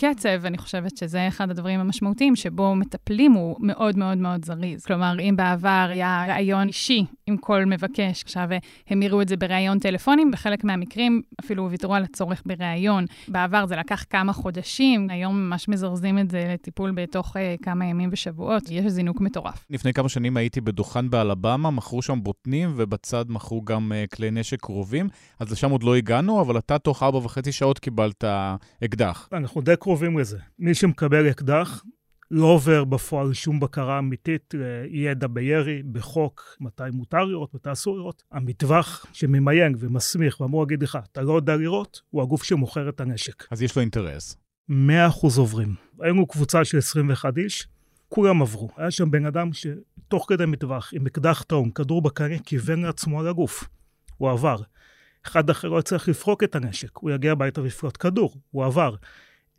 [0.00, 4.84] קצב, אני חושבת שזה אחד הדברים המשמעותיים, שבו מטפלים הוא מאוד מאוד מאוד זריז.
[4.84, 8.48] כלומר, אם בעבר היה ראיון אישי עם כל מבקש, עכשיו
[8.88, 13.04] הם יראו את זה בראיון טלפונים, בחלק מהמקרים אפילו ויתרו על הצורך בראיון.
[13.28, 18.08] בעבר זה לקח כמה חודשים, היום ממש מזרזים את זה לטיפול בתוך uh, כמה ימים
[18.12, 18.62] ושבועות.
[18.70, 19.64] יש זינוק מטורף.
[19.70, 24.60] לפני כמה שנים הייתי בדוכן באלבמה, מכרו שם בוטנים, ובצד מכרו גם uh, כלי נשק
[24.60, 25.08] קרובים,
[25.40, 28.24] אז לשם עוד לא הגענו, אבל אתה תוך ארבע וחצי שעות קיבלת
[28.84, 29.28] אקדח.
[29.32, 30.38] אנחנו די קרובים לזה.
[30.58, 31.84] מי שמקבל אקדח
[32.30, 34.54] לא עובר בפועל שום בקרה אמיתית
[34.90, 38.22] לידע בירי, בחוק, מתי מותר לראות, מתי אסור לראות.
[38.32, 43.44] המטווח שממיין ומסמיך ואמור להגיד לך, אתה לא יודע לראות, הוא הגוף שמוכר את הנשק.
[43.50, 44.36] אז יש לו אינטרס.
[44.70, 44.72] 100%
[45.36, 45.74] עוברים.
[46.00, 47.68] היינו קבוצה של 21 איש,
[48.08, 48.68] כולם עברו.
[48.76, 53.28] היה שם בן אדם שתוך כדי מטווח, עם אקדח טעון, כדור בקנה, כיוון לעצמו על
[53.28, 53.68] הגוף.
[54.16, 54.56] הוא עבר.
[55.26, 58.94] אחד אחר לא צריך לפרוק את הנשק, הוא יגיע הביתה ויפרוט כדור, הוא עבר.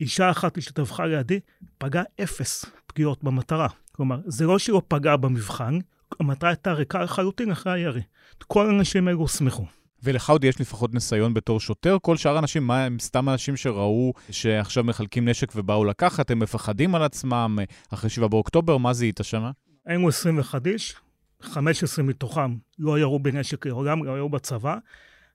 [0.01, 1.39] אישה אחת שטבחה לידי,
[1.77, 3.67] פגעה אפס פגיעות במטרה.
[3.91, 5.79] כלומר, זה לא שהיא לא פגעה במבחן,
[6.19, 8.01] המטרה הייתה ריקה לחלוטין אחרי הירי.
[8.47, 9.65] כל האנשים האלו הוסמכו.
[10.03, 11.97] ולך עוד יש לפחות ניסיון בתור שוטר?
[12.01, 16.31] כל שאר האנשים, מה הם סתם אנשים שראו שעכשיו מחלקים נשק ובאו לקחת?
[16.31, 18.77] הם מפחדים על עצמם אחרי 7 באוקטובר?
[18.77, 19.51] מה זיהית שם?
[19.85, 20.95] היינו 21 איש,
[21.41, 24.77] 15 מתוכם לא ירו בנשק לעולם, לא ירו בצבא.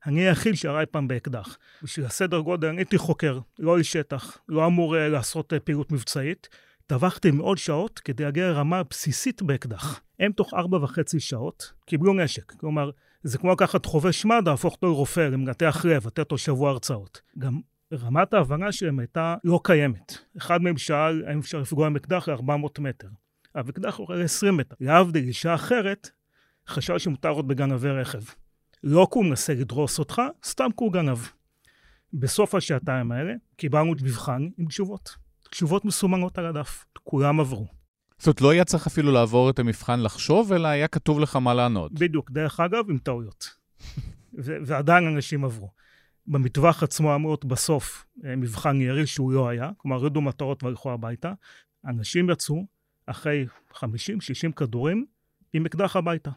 [0.06, 1.58] אני היחיד שירה פעם באקדח.
[1.82, 5.92] בשביל הסדר גודל, אני הייתי חוקר, לא איש שטח, לא אמור uh, לעשות uh, פעילות
[5.92, 6.48] מבצעית.
[6.86, 10.00] טבחתי מאות שעות כדי להגיע לרמה בסיסית באקדח.
[10.20, 12.52] הם תוך ארבע וחצי שעות קיבלו נשק.
[12.52, 12.90] כלומר,
[13.22, 17.20] זה כמו לקחת חובש מד"א, להפוך אותו לרופא, למנתח לב, לתת לו שבוע הרצאות.
[17.38, 17.60] גם
[17.92, 20.18] רמת ההבנה שלהם הייתה לא קיימת.
[20.38, 23.08] אחד מהם שאל האם אפשר לפגוע עם אקדח ל-400 מטר.
[23.54, 24.74] האקדח הוא ל-20 מטר.
[24.80, 26.10] להבדיל, אישה אחרת
[26.68, 28.22] חשבה שמותר עוד בגנבי רכב.
[28.84, 31.18] לא כי הוא מנסה לדרוס אותך, סתם כי הוא גנב.
[32.12, 35.16] בסוף השעתיים האלה קיבלנו מבחן עם תשובות.
[35.50, 37.66] תשובות מסומנות על הדף, כולם עברו.
[38.18, 41.54] זאת אומרת, לא היה צריך אפילו לעבור את המבחן לחשוב, אלא היה כתוב לך מה
[41.54, 41.92] לענות.
[41.92, 43.48] בדיוק, דרך אגב, עם טעויות.
[44.32, 45.70] ועדיין אנשים עברו.
[46.26, 50.92] במטווח עצמו אמור להיות בסוף אה, מבחן ירי שהוא לא היה, כלומר, הורידו מטרות והלכו
[50.92, 51.32] הביתה.
[51.86, 52.66] אנשים יצאו
[53.06, 53.82] אחרי 50-60
[54.56, 55.06] כדורים
[55.52, 56.30] עם אקדח הביתה.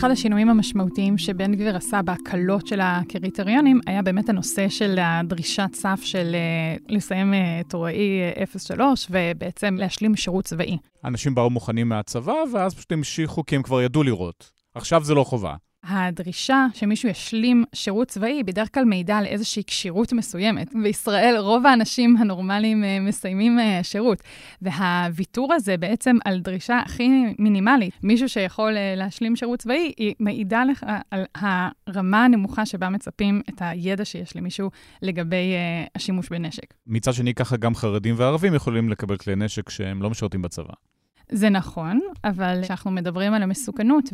[0.00, 6.00] אחד השינויים המשמעותיים שבן גביר עשה בהקלות של הקריטריונים, היה באמת הנושא של הדרישת סף
[6.02, 8.20] של uh, לסיים uh, טוראי
[8.54, 10.78] uh, 03 ובעצם להשלים שירות צבאי.
[11.04, 14.50] אנשים באו מוכנים מהצבא, ואז פשוט המשיכו כי הם כבר ידעו לראות.
[14.74, 15.54] עכשיו זה לא חובה.
[15.84, 20.74] הדרישה שמישהו ישלים שירות צבאי היא בדרך כלל מעידה על איזושהי כשירות מסוימת.
[20.82, 24.22] בישראל רוב האנשים הנורמליים uh, מסיימים uh, שירות,
[24.62, 27.08] והוויתור הזה בעצם על דרישה הכי
[27.38, 33.42] מינימלית, מישהו שיכול uh, להשלים שירות צבאי, היא מעידה לך על הרמה הנמוכה שבה מצפים
[33.48, 34.70] את הידע שיש למישהו
[35.02, 35.54] לגבי
[35.94, 36.74] השימוש בנשק.
[36.86, 40.89] מצד שני, ככה גם חרדים וערבים יכולים לקבל כלי נשק שהם לא משרתים בצבא.
[41.32, 44.04] זה נכון, אבל כשאנחנו מדברים על המסוכנות,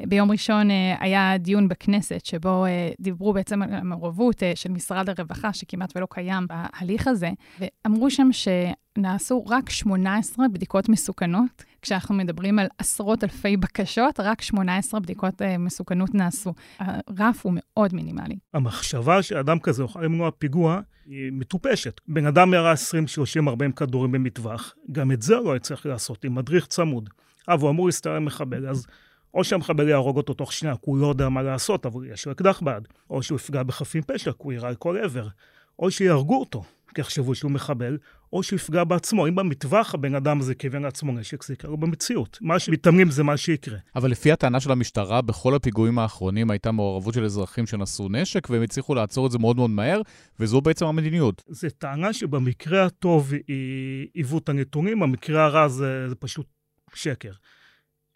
[0.00, 5.08] וביום ראשון אה, היה דיון בכנסת שבו אה, דיברו בעצם על המעורבות אה, של משרד
[5.10, 7.30] הרווחה, שכמעט ולא קיים בהליך הזה,
[7.60, 8.28] ואמרו שם
[8.98, 11.64] שנעשו רק 18 בדיקות מסוכנות.
[11.82, 16.54] כשאנחנו מדברים על עשרות אלפי בקשות, רק 18 בדיקות מסוכנות נעשו.
[16.78, 18.36] הרף הוא מאוד מינימלי.
[18.54, 22.00] המחשבה שאדם כזה יוכל למנוע פיגוע היא מטופשת.
[22.08, 26.34] בן אדם ירה 20, 30, 40 כדורים במטווח, גם את זה לא יצטרך לעשות עם
[26.34, 27.10] מדריך צמוד.
[27.48, 28.86] אבל הוא אמור להסתער מחבל, אז
[29.34, 32.32] או שהמחבל יהרוג אותו תוך שנייה, כי הוא לא יודע מה לעשות, אבל יש לו
[32.32, 35.28] אקדח ביד, או שהוא יפגע בחפים פשע, כי הוא יירה על כל עבר,
[35.78, 36.64] או שיהרגו אותו,
[36.94, 37.98] כי יחשבו שהוא מחבל,
[38.34, 39.26] או שהוא יפגע בעצמו.
[39.26, 42.38] אם במטווח הבן אדם הזה כיוון לעצמו נשק, זה יקרה במציאות.
[42.40, 43.78] מה שמתאמנים זה מה שיקרה.
[43.96, 48.62] אבל לפי הטענה של המשטרה, בכל הפיגועים האחרונים הייתה מעורבות של אזרחים שנשאו נשק, והם
[48.62, 50.00] הצליחו לעצור את זה מאוד מאוד מהר,
[50.40, 51.42] וזו בעצם המדיניות.
[51.48, 56.46] זו טענה שבמקרה הטוב היא עיוות הנתונים, במקרה הרע זה, זה פשוט
[56.94, 57.32] שקר.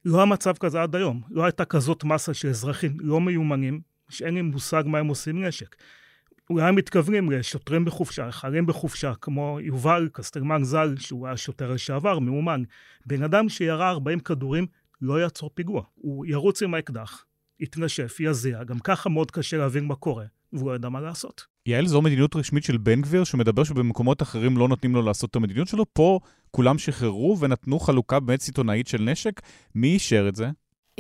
[0.05, 1.21] לא המצב כזה עד היום.
[1.31, 5.77] לא הייתה כזאת מסה של אזרחים לא מיומנים, שאין לי מושג מה הם עושים נשק.
[6.51, 12.63] אולי מתכוונים לשוטרים בחופשה, חיילים בחופשה, כמו יובל קסטרמן ז"ל, שהוא היה שוטר לשעבר, מאומן.
[13.07, 14.67] בן אדם שירה 40 כדורים
[15.03, 15.83] לא יעצור פיגוע.
[15.95, 17.25] הוא ירוץ עם האקדח,
[17.61, 21.47] יתנשף, יזיע, גם ככה מאוד קשה להבין מה קורה, והוא לא ידע מה לעשות.
[21.67, 25.37] יעל, זו מדיניות רשמית של בן גביר, שמדבר שבמקומות אחרים לא נותנים לו לעשות את
[25.37, 26.21] המדיניות שלו, פה
[26.51, 29.41] כולם שחררו ונתנו חלוקה באמת סיטונאית של נשק.
[29.75, 30.51] מי אישר את זה?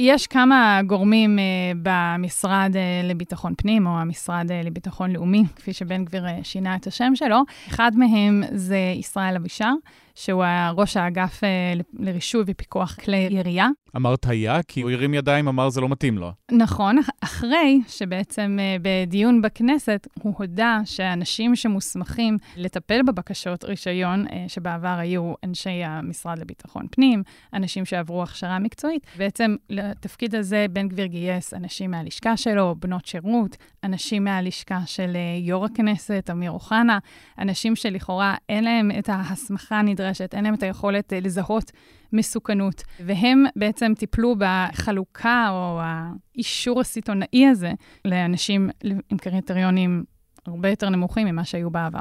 [0.01, 6.05] יש כמה גורמים uh, במשרד uh, לביטחון פנים, או המשרד uh, לביטחון לאומי, כפי שבן
[6.05, 7.43] גביר שינה את השם שלו.
[7.69, 9.73] אחד מהם זה ישראל אבישר,
[10.19, 10.45] שהוא
[10.77, 13.69] ראש האגף uh, לרישוי ופיקוח כלי ירייה.
[13.97, 16.33] אמרת היה, כי הוא הרים ידיים, אמר זה לא מתאים לו.
[16.51, 24.97] נכון, אחרי שבעצם uh, בדיון בכנסת הוא הודה שאנשים שמוסמכים לטפל בבקשות רישיון, uh, שבעבר
[24.99, 27.23] היו אנשי המשרד לביטחון פנים,
[27.55, 33.57] אנשים שעברו הכשרה מקצועית, בעצם לתפקיד הזה בן גביר גייס אנשים מהלשכה שלו, בנות שירות,
[33.85, 36.99] אנשים מהלשכה של יו"ר הכנסת, אמיר אוחנה,
[37.39, 41.73] אנשים שלכאורה אין להם את ההסמכה הנדרשת, אין להם את היכולת uh, לזהות
[42.13, 47.73] מסוכנות, והם בעצם טיפלו בחלוקה או האישור הסיטונאי הזה
[48.05, 50.05] לאנשים עם קריטריונים
[50.47, 52.01] הרבה יותר נמוכים ממה שהיו בעבר.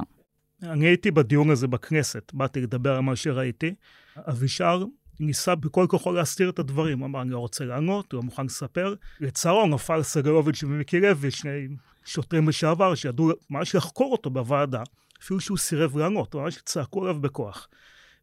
[0.64, 3.74] אני הייתי בדיון הזה בכנסת, באתי לדבר על מה שראיתי.
[4.18, 4.84] אבישר
[5.20, 7.04] ניסה בכל כוחו להסתיר את הדברים.
[7.04, 8.94] אמר, אני לא רוצה לענות, הוא לא מוכן לספר.
[9.20, 11.68] לצערו נפל סגלוביץ' ומיקי לוי, שני
[12.06, 14.84] שוטרים לשעבר, שידעו ממש לחקור אותו בוועדה,
[15.22, 17.68] אפילו שהוא סירב לענות, ממש צעקו עליו בכוח.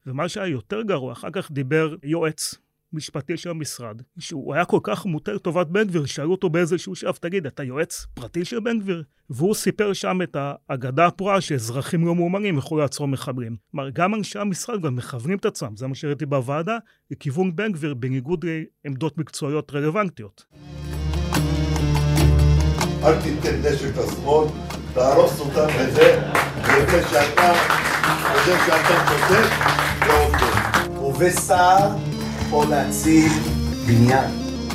[0.07, 2.55] ומה שהיה יותר גרוע, אחר כך דיבר יועץ
[2.93, 7.15] משפטי של המשרד, שהוא היה כל כך מוטה לטובת בן גביר, שאלו אותו באיזשהו שלב,
[7.15, 9.03] תגיד, אתה יועץ פרטי של בן גביר?
[9.31, 10.37] והוא סיפר שם את
[10.69, 13.57] האגדה הפרועה שאזרחים לא מאומנים יכולו לעצור מחבלים.
[13.71, 16.79] כלומר, גם אנשי המשרד גם מכוונים את עצמם, זה מה שראיתי בוועדה,
[17.11, 18.45] לכיוון בן גביר, בניגוד
[18.85, 20.45] לעמדות מקצועיות רלוונטיות.
[23.03, 24.49] אל תיתן נשק לשמאל,
[24.95, 27.53] תהרוס אותם בזה, בזה שאתה,
[28.35, 29.51] בזה שאתה צודק,
[30.07, 30.65] לא עובד.
[30.97, 31.89] עובד סער
[32.47, 33.33] יכול להציל
[33.87, 34.31] בניין,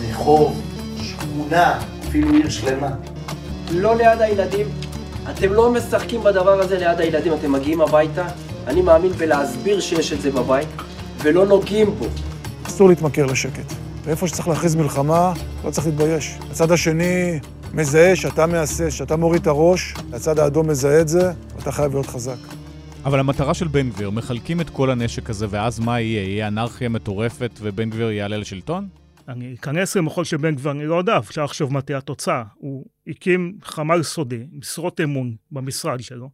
[0.10, 0.62] רחוב,
[1.02, 1.80] שכונה,
[2.10, 2.90] אפילו עיר שלמה.
[3.72, 4.68] לא ליד הילדים.
[5.32, 8.28] אתם לא משחקים בדבר הזה ליד הילדים, אתם מגיעים הביתה.
[8.68, 10.68] אני מאמין בלהסביר שיש את זה בבית,
[11.22, 12.06] ולא נוגעים בו.
[12.68, 13.74] אסור להתמכר לשקט.
[14.06, 15.34] ואיפה שצריך להכריז מלחמה,
[15.66, 16.38] לא צריך להתבייש.
[16.52, 17.40] הצד השני
[17.74, 22.06] מזהה שאתה מהסס, שאתה מוריד את הראש, הצד האדום מזהה את זה, ואתה חייב להיות
[22.06, 22.38] חזק.
[23.06, 26.24] אבל המטרה של בן גביר, מחלקים את כל הנשק הזה, ואז מה יהיה?
[26.24, 28.88] יהיה אנרכיה מטורפת ובן גביר יעלה לשלטון?
[29.28, 32.44] אני אכנס למחול של בן גביר, אני לא יודע, אפשר לחשוב מה תהיה התוצאה.
[32.56, 36.30] הוא הקים חמ"ל סודי, משרות אמון במשרד שלו.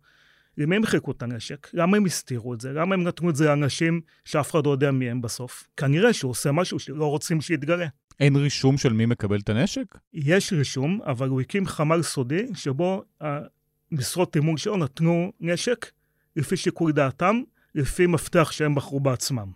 [0.57, 1.67] למי הם חיכו את הנשק?
[1.73, 2.73] למה הם הסתירו את זה?
[2.73, 5.67] למה הם נתנו את זה לאנשים שאף אחד לא יודע מי הם בסוף?
[5.77, 7.87] כנראה שהוא עושה משהו שלא רוצים שיתגלה.
[8.19, 9.97] אין רישום של מי מקבל את הנשק?
[10.13, 13.03] יש רישום, אבל הוא הקים חמ"ל סודי, שבו
[13.91, 15.91] המשרות אמון שלו נתנו נשק
[16.35, 17.41] לפי שיקול דעתם,
[17.75, 19.51] לפי מפתח שהם בחרו בעצמם.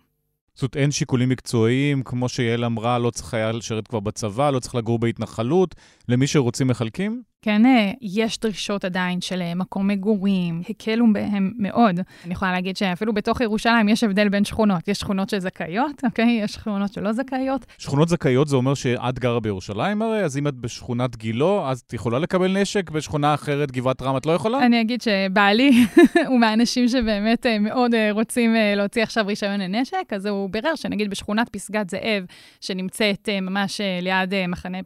[0.54, 4.60] זאת אומרת, אין שיקולים מקצועיים, כמו שיעל אמרה, לא צריך היה לשרת כבר בצבא, לא
[4.60, 5.74] צריך לגור בהתנחלות,
[6.08, 7.22] למי שרוצים מחלקים?
[7.42, 12.00] כן, אה, יש דרישות עדיין של אה, מקום מגורים, הקלו בהם מאוד.
[12.24, 14.88] אני יכולה להגיד שאפילו בתוך ירושלים יש הבדל בין שכונות.
[14.88, 16.40] יש שכונות שזכאיות, אוקיי?
[16.42, 17.66] יש שכונות שלא זכאיות.
[17.78, 21.92] שכונות זכאיות זה אומר שאת גרה בירושלים הרי, אז אם את בשכונת גילו, אז את
[21.92, 24.66] יכולה לקבל נשק, בשכונה אחרת, גבעת רם, את לא יכולה?
[24.66, 25.86] אני אגיד שבעלי
[26.28, 31.48] הוא מהאנשים שבאמת אה, מאוד רוצים להוציא עכשיו רישיון לנשק, אז הוא בירר שנגיד בשכונת
[31.48, 32.24] פסגת זאב,
[32.60, 34.78] שנמצאת ממש ליד מחנה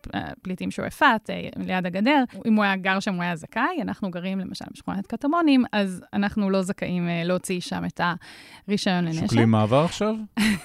[0.43, 1.31] פליטים שועפאט,
[1.67, 3.83] ליד הגדר, אם הוא היה גר שם, הוא היה זכאי.
[3.83, 8.01] אנחנו גרים למשל בשכונת קטמונים, אז אנחנו לא זכאים uh, להוציא שם את
[8.69, 9.21] הרישיון לנשק.
[9.21, 10.15] שוקלים מעבר עכשיו?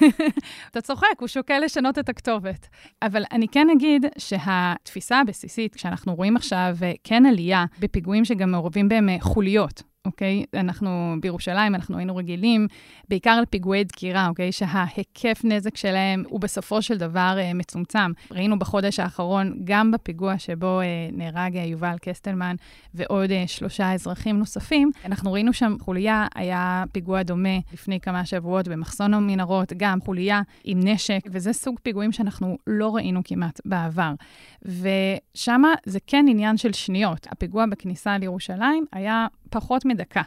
[0.72, 2.68] אתה צוחק, הוא שוקל לשנות את הכתובת.
[3.02, 8.90] אבל אני כן אגיד שהתפיסה הבסיסית, כשאנחנו רואים עכשיו uh, כן עלייה בפיגועים שגם מעורבים
[8.90, 10.44] בהם uh, חוליות, אוקיי?
[10.54, 12.68] אנחנו בירושלים, אנחנו היינו רגילים
[13.10, 14.52] בעיקר על פיגועי דקירה, אוקיי?
[14.52, 18.12] שההיקף נזק שלהם הוא בסופו של דבר אה, מצומצם.
[18.32, 22.56] ראינו בחודש האחרון, גם בפיגוע שבו אה, נהרג אה, יובל קסטלמן
[22.94, 28.68] ועוד אה, שלושה אזרחים נוספים, אנחנו ראינו שם חוליה, היה פיגוע דומה לפני כמה שבועות
[28.68, 34.14] במחסון המנהרות, גם חוליה עם נשק, וזה סוג פיגועים שאנחנו לא ראינו כמעט בעבר.
[34.62, 37.28] ושם זה כן עניין של שניות.
[37.32, 40.22] הפיגוע בכניסה לירושלים היה פחות מדקה,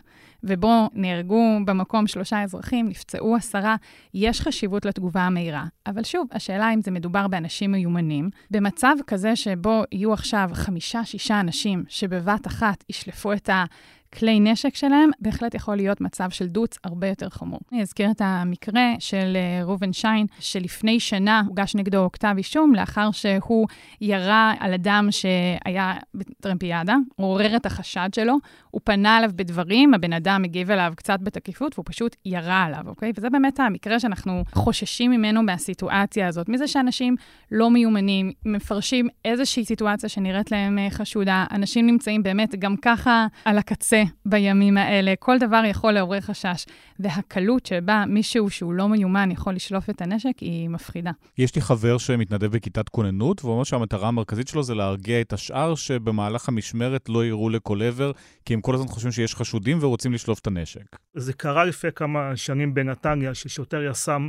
[0.44, 3.76] ובו נהרגו במקום שלושה אזרחים, נפצעו עשרה,
[4.14, 5.64] יש חשיבות לתגובה המהירה.
[5.86, 8.30] אבל שוב, השאלה אם זה מדובר באנשים מיומנים.
[8.50, 13.64] במצב כזה שבו יהיו עכשיו חמישה-שישה אנשים שבבת אחת ישלפו את ה...
[14.12, 17.60] הכלי נשק שלהם, בהחלט יכול להיות מצב של דוץ הרבה יותר חמור.
[17.72, 23.10] אני אזכיר את המקרה של אה, ראובן שיין, שלפני שנה הוגש נגדו כתב אישום, לאחר
[23.10, 23.68] שהוא
[24.00, 28.36] ירה על אדם שהיה בטרמפיאדה, עורר את החשד שלו,
[28.70, 33.12] הוא פנה אליו בדברים, הבן אדם הגיב אליו קצת בתקיפות, והוא פשוט ירה עליו, אוקיי?
[33.16, 37.16] וזה באמת המקרה שאנחנו חוששים ממנו מהסיטואציה הזאת, מזה שאנשים
[37.50, 43.58] לא מיומנים, מפרשים איזושהי סיטואציה שנראית להם אה, חשודה, אנשים נמצאים באמת גם ככה על
[43.58, 46.66] הקצה בימים האלה, כל דבר יכול לעורר חשש,
[46.98, 51.10] והקלות שבה מישהו שהוא לא מיומן יכול לשלוף את הנשק היא מפחידה.
[51.38, 55.74] יש לי חבר שמתנדב בכיתת כוננות, והוא אומר שהמטרה המרכזית שלו זה להרגיע את השאר
[55.74, 58.12] שבמהלך המשמרת לא יראו לכל עבר,
[58.44, 60.96] כי הם כל הזמן חושבים שיש חשודים ורוצים לשלוף את הנשק.
[61.14, 64.28] זה קרה לפני כמה שנים בנתניה, ששוטר יס"מ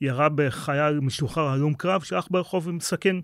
[0.00, 3.20] ירה בחייל משוחרר הלום קרב שהלך ברחוב עם סכין.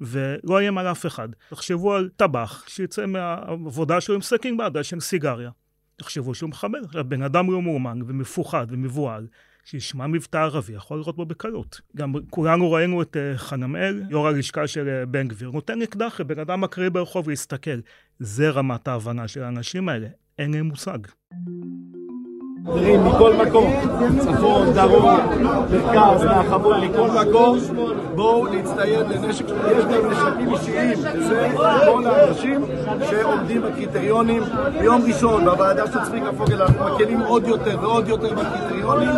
[0.00, 1.28] ולא איים על אף אחד.
[1.50, 5.50] תחשבו על טבח שיצא מהעבודה שלו עם סכין בעדה של סיגריה.
[5.96, 7.02] תחשבו שהוא מחבר.
[7.02, 9.26] בן אדם לא מאומן ומפוחד ומבוהל,
[9.64, 11.80] שישמע מבטא ערבי, יכול לראות בו בקלות.
[11.96, 16.38] גם כולנו ראינו את uh, חנמאל, יו"ר הלשכה של uh, בן גביר, נותן אקדח לבן
[16.38, 17.80] אדם מקריא ברחוב להסתכל.
[18.18, 20.98] זה רמת ההבנה של האנשים האלה, אין להם מושג.
[22.66, 23.72] חברים מכל מקום,
[24.18, 27.58] צפון, דרום, מרכז, מהחבורה, מכל מקום,
[28.14, 31.52] בואו להצטייד לנשק, יש גם נשקים אישיים, זה
[31.86, 32.64] כל האנשים
[33.10, 34.42] שעומדים בקריטריונים.
[34.80, 39.10] ביום ראשון בוועדה של צביקה פוגל אנחנו מקלים עוד יותר ועוד יותר בקריטריונים,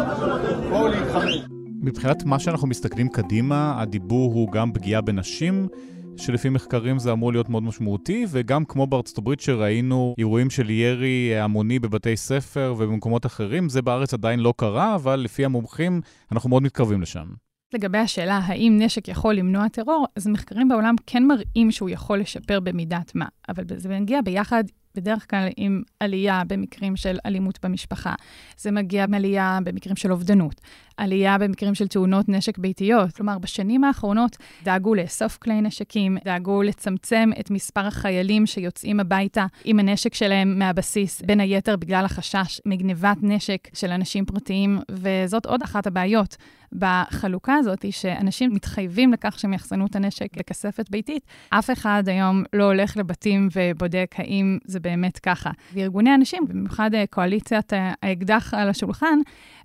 [0.71, 1.43] בואו להתחמק.
[1.83, 5.69] מבחינת מה שאנחנו מסתכלים קדימה, הדיבור הוא גם פגיעה בנשים.
[6.17, 11.39] שלפי מחקרים זה אמור להיות מאוד משמעותי, וגם כמו בארצות הברית שראינו אירועים של ירי
[11.41, 16.01] המוני בבתי ספר ובמקומות אחרים, זה בארץ עדיין לא קרה, אבל לפי המומחים
[16.33, 17.27] אנחנו מאוד מתקרבים לשם.
[17.75, 22.61] לגבי השאלה האם נשק יכול למנוע טרור, אז מחקרים בעולם כן מראים שהוא יכול לשפר
[22.61, 24.65] במידת מה, אבל זה מגיע ביחד
[24.97, 28.15] בדרך כלל עם עלייה במקרים של אלימות במשפחה.
[28.57, 30.61] זה מגיע מעלייה במקרים של אובדנות,
[30.97, 33.13] עלייה במקרים של תאונות נשק ביתיות.
[33.13, 39.79] כלומר, בשנים האחרונות דאגו לאסוף כלי נשקים, דאגו לצמצם את מספר החיילים שיוצאים הביתה עם
[39.79, 45.87] הנשק שלהם מהבסיס, בין היתר בגלל החשש מגנבת נשק של אנשים פרטיים, וזאת עוד אחת
[45.87, 46.37] הבעיות.
[46.73, 51.27] בחלוקה הזאת, היא שאנשים מתחייבים לכך שהם יחסנו את הנשק לכספת ביתית.
[51.51, 55.51] אף אחד היום לא הולך לבתים ובודק האם זה באמת ככה.
[55.75, 59.19] וארגוני הנשים, במיוחד אה, קואליציית אה, האקדח על השולחן,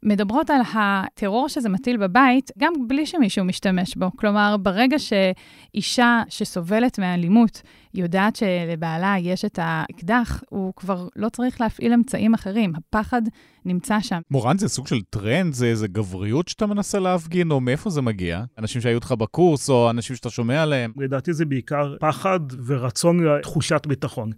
[0.04, 4.12] מדברות על הטרור שזה מטיל בבית, גם בלי שמישהו משתמש בו.
[4.16, 7.62] כלומר, ברגע שאישה שסובלת מאלימות
[7.94, 12.74] יודעת שלבעלה יש את האקדח, הוא כבר לא צריך להפעיל אמצעים אחרים.
[12.76, 13.22] הפחד
[13.66, 14.22] נמצא שם.
[14.32, 15.54] מורן, זה סוג של טרנד?
[15.54, 18.44] זה איזה גבריות שאתה מנסה להפגין, או מאיפה זה מגיע?
[18.58, 20.94] אנשים שהיו איתך בקורס, או אנשים שאתה שומע עליהם?
[20.98, 24.32] לדעתי זה בעיקר פחד ורצון לתחושת ביטחון.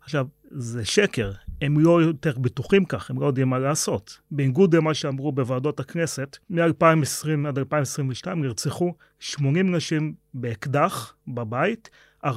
[0.00, 4.18] עכשיו, זה שקר, הם לא יותר בטוחים כך, הם לא יודעים מה לעשות.
[4.30, 11.90] בניגוד למה שאמרו בוועדות הכנסת, מ-2020 עד 2022 נרצחו 80 נשים באקדח בבית,
[12.24, 12.28] 40%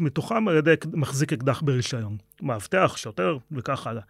[0.00, 2.16] מתוכם על ידי מחזיק אקדח ברישיון.
[2.42, 4.02] מאבטח, שוטר וכך הלאה.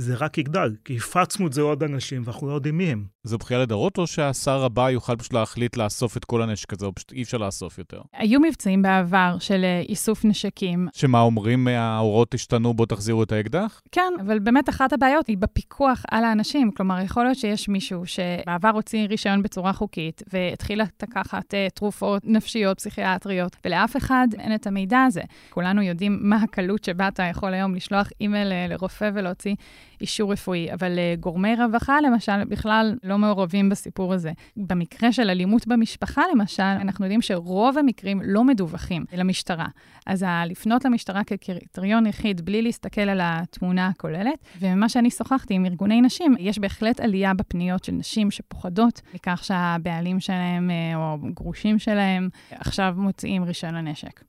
[0.00, 3.04] זה רק יגדל, כי הפצנו את זה לעוד אנשים ואנחנו לא יודעים מי הם.
[3.24, 6.94] זו בכייה לדורות, או שהשר הבא יוכל פשוט להחליט לאסוף את כל הנשק הזה, או
[6.94, 8.00] פשוט אי אפשר לאסוף יותר?
[8.12, 10.88] היו מבצעים בעבר של אה, איסוף נשקים.
[10.92, 13.80] שמה אומרים, אה, ההוראות השתנו, בואו תחזירו את האקדח?
[13.92, 16.70] כן, אבל באמת אחת הבעיות היא בפיקוח על האנשים.
[16.70, 22.78] כלומר, יכול להיות שיש מישהו שבעבר הוציא רישיון בצורה חוקית, והתחיל לקחת uh, תרופות נפשיות,
[22.78, 25.22] פסיכיאטריות, ולאף אחד אין את המידע הזה.
[25.50, 29.54] כולנו יודעים מה הקלות שבה אתה יכול היום לשלוח אימייל לרופא ולהוציא
[30.00, 34.32] אישור רפואי, אבל uh, גורמי רווחה, למשל, בכלל לא מעורבים בסיפור הזה.
[34.56, 39.66] במקרה של אלימות במשפחה, למשל, אנחנו יודעים שרוב המקרים לא מדווחים למשטרה.
[40.06, 46.00] אז לפנות למשטרה כקריטריון יחיד, בלי להסתכל על התמונה הכוללת, וממה שאני שוחחתי עם ארגוני
[46.00, 52.28] נשים, יש בהחלט עלייה בפניות של נשים שפוחדות מכך שהבעלים שלהם אה, או גרושים שלהם
[52.50, 54.24] עכשיו מוציאים רישיון לנשק.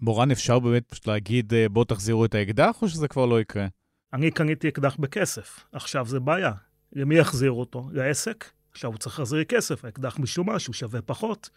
[0.00, 3.66] מורן, אפשר באמת פשוט להגיד, אה, בואו תחזירו את האקדח, או שזה כבר לא יקרה?
[4.16, 6.52] אני קניתי אקדח בכסף, עכשיו זה בעיה.
[6.92, 7.88] למי יחזיר אותו?
[7.92, 8.50] לעסק?
[8.72, 11.50] עכשיו הוא צריך להחזיר כסף, האקדח משומש, הוא שווה פחות.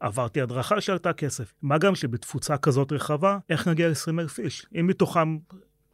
[0.00, 1.54] עברתי הדרכה שעלתה כסף.
[1.62, 4.66] מה גם שבתפוצה כזאת רחבה, איך נגיע ל-20 אלף איש?
[4.80, 5.36] אם מתוכם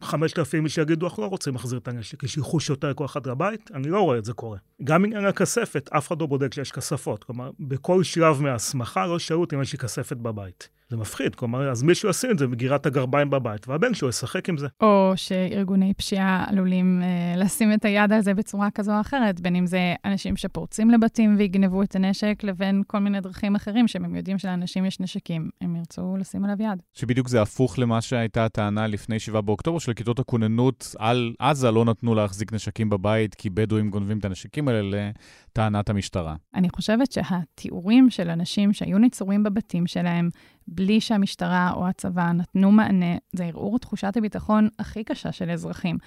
[0.01, 3.71] 5,000 איש יגידו, אנחנו לא רוצים להחזיר את הנשק, יש יחוש יותר כל אחד לבית,
[3.73, 4.57] אני לא רואה את זה קורה.
[4.83, 7.23] גם עניין הכספת, אף אחד לא בודק שיש כספות.
[7.23, 10.69] כלומר, בכל שלב מההסמכה לא שאלו אותי אם יש לי כספת בבית.
[10.89, 14.57] זה מפחיד, כלומר, אז מישהו ישים את זה בגירת הגרביים בבית, והבן שלו ישחק עם
[14.57, 14.67] זה.
[14.81, 19.55] או שארגוני פשיעה עלולים אה, לשים את היד על זה בצורה כזו או אחרת, בין
[19.55, 24.37] אם זה אנשים שפורצים לבתים ויגנבו את הנשק, לבין כל מיני דרכים אחרים, שהם יודעים
[24.37, 26.81] שלאנשים יש נשקים, הם ירצו לשים עליו יד.
[26.93, 31.85] שבדיוק זה הפוך למה שהייתה הטענה לפני 7 באוקטובר, של כיתות הכוננות על עזה לא
[31.85, 35.09] נתנו להחזיק נשקים בבית, כי בדואים גונבים את הנשקים האלה
[35.49, 36.35] לטענת המשטרה.
[36.55, 40.29] אני חושבת שהתיאורים של אנשים שהיו נצורים בבתים שלהם,
[40.67, 45.97] בלי שהמשטרה או הצבא נתנו מענה, זה ערעור תחושת הביטחון הכי קשה של אזרחים.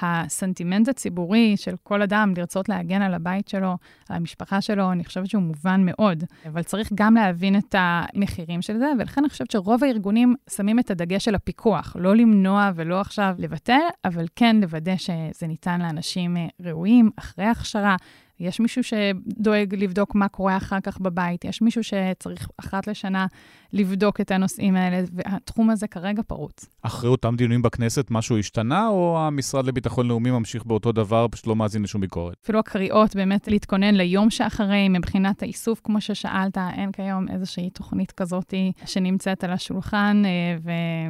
[0.00, 3.76] הסנטימנט הציבורי של כל אדם לרצות להגן על הבית שלו,
[4.08, 8.78] על המשפחה שלו, אני חושבת שהוא מובן מאוד, אבל צריך גם להבין את המחירים של
[8.78, 13.34] זה, ולכן אני חושבת שרוב הארגונים שמים את הדגש של הפיקוח, לא למנוע ולא עכשיו
[13.38, 17.96] לבטל, אבל כן לוודא שזה ניתן לאנשים ראויים, אחרי הכשרה.
[18.40, 23.26] יש מישהו שדואג לבדוק מה קורה אחר כך בבית, יש מישהו שצריך אחת לשנה
[23.72, 26.66] לבדוק את הנושאים האלה, והתחום הזה כרגע פרוץ.
[26.82, 31.56] אחרי אותם דיונים בכנסת, משהו השתנה, או המשרד לביטחון לאומי ממשיך באותו דבר, פשוט לא
[31.56, 32.34] מאזין לשום ביקורת?
[32.44, 38.54] אפילו הקריאות באמת להתכונן ליום שאחרי, מבחינת האיסוף, כמו ששאלת, אין כיום איזושהי תוכנית כזאת
[38.84, 40.56] שנמצאת על השולחן, אה,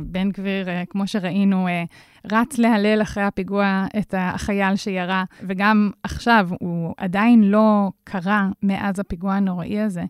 [0.03, 1.85] ובן גביר, אה, כמו שראינו, אה,
[2.33, 9.35] רץ להלל אחרי הפיגוע את החייל שירה, וגם עכשיו הוא עדיין לא קרה מאז הפיגוע
[9.35, 10.03] הנוראי הזה.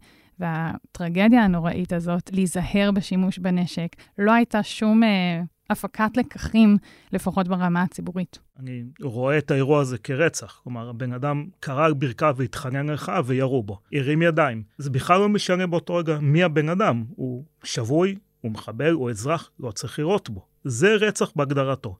[0.42, 3.88] והטרגדיה הנוראית הזאת, להיזהר בשימוש בנשק,
[4.18, 6.76] לא הייתה שום אה, הפקת לקחים,
[7.12, 8.38] לפחות ברמה הציבורית.
[8.58, 10.60] אני רואה את האירוע הזה כרצח.
[10.64, 13.78] כלומר, הבן אדם קרא על ברכיו והתחנן לך וירו בו.
[13.92, 14.62] הרים ידיים.
[14.78, 17.04] זה בכלל לא משנה באותו רגע מי הבן אדם.
[17.16, 20.46] הוא שבוי, הוא מחבל, הוא אזרח, לא צריך לירות בו.
[20.64, 21.96] זה רצח בהגדרתו.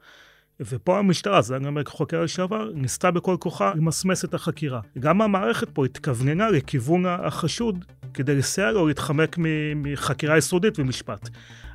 [0.60, 4.80] ופה המשטרה, זה אני אומר כחוקר לשעבר, ניסתה בכל כוחה למסמס את החקירה.
[4.98, 7.84] גם המערכת פה התכווננה לכיוון החשוד
[8.14, 9.36] כדי לסייע לו להתחמק
[9.76, 11.28] מחקירה יסודית ומשפט.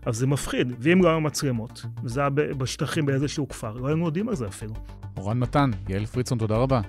[0.06, 4.30] אבל זה מפחיד, ואם לא היו מצלמות, וזה היה בשטחים באיזשהו כפר, לא היינו יודעים
[4.30, 4.74] על זה אפילו.
[5.18, 6.82] אורן מתן, יעל פריצון, תודה רבה.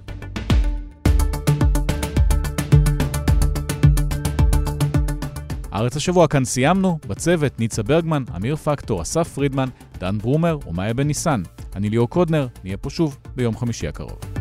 [5.73, 9.69] הארץ השבוע כאן סיימנו, בצוות ניצה ברגמן, אמיר פקטור, אסף פרידמן,
[9.99, 11.43] דן ברומר ומאיה בן ניסן.
[11.77, 14.38] אני ליאור קודנר, נהיה פה שוב ביום חמישי הקרוב.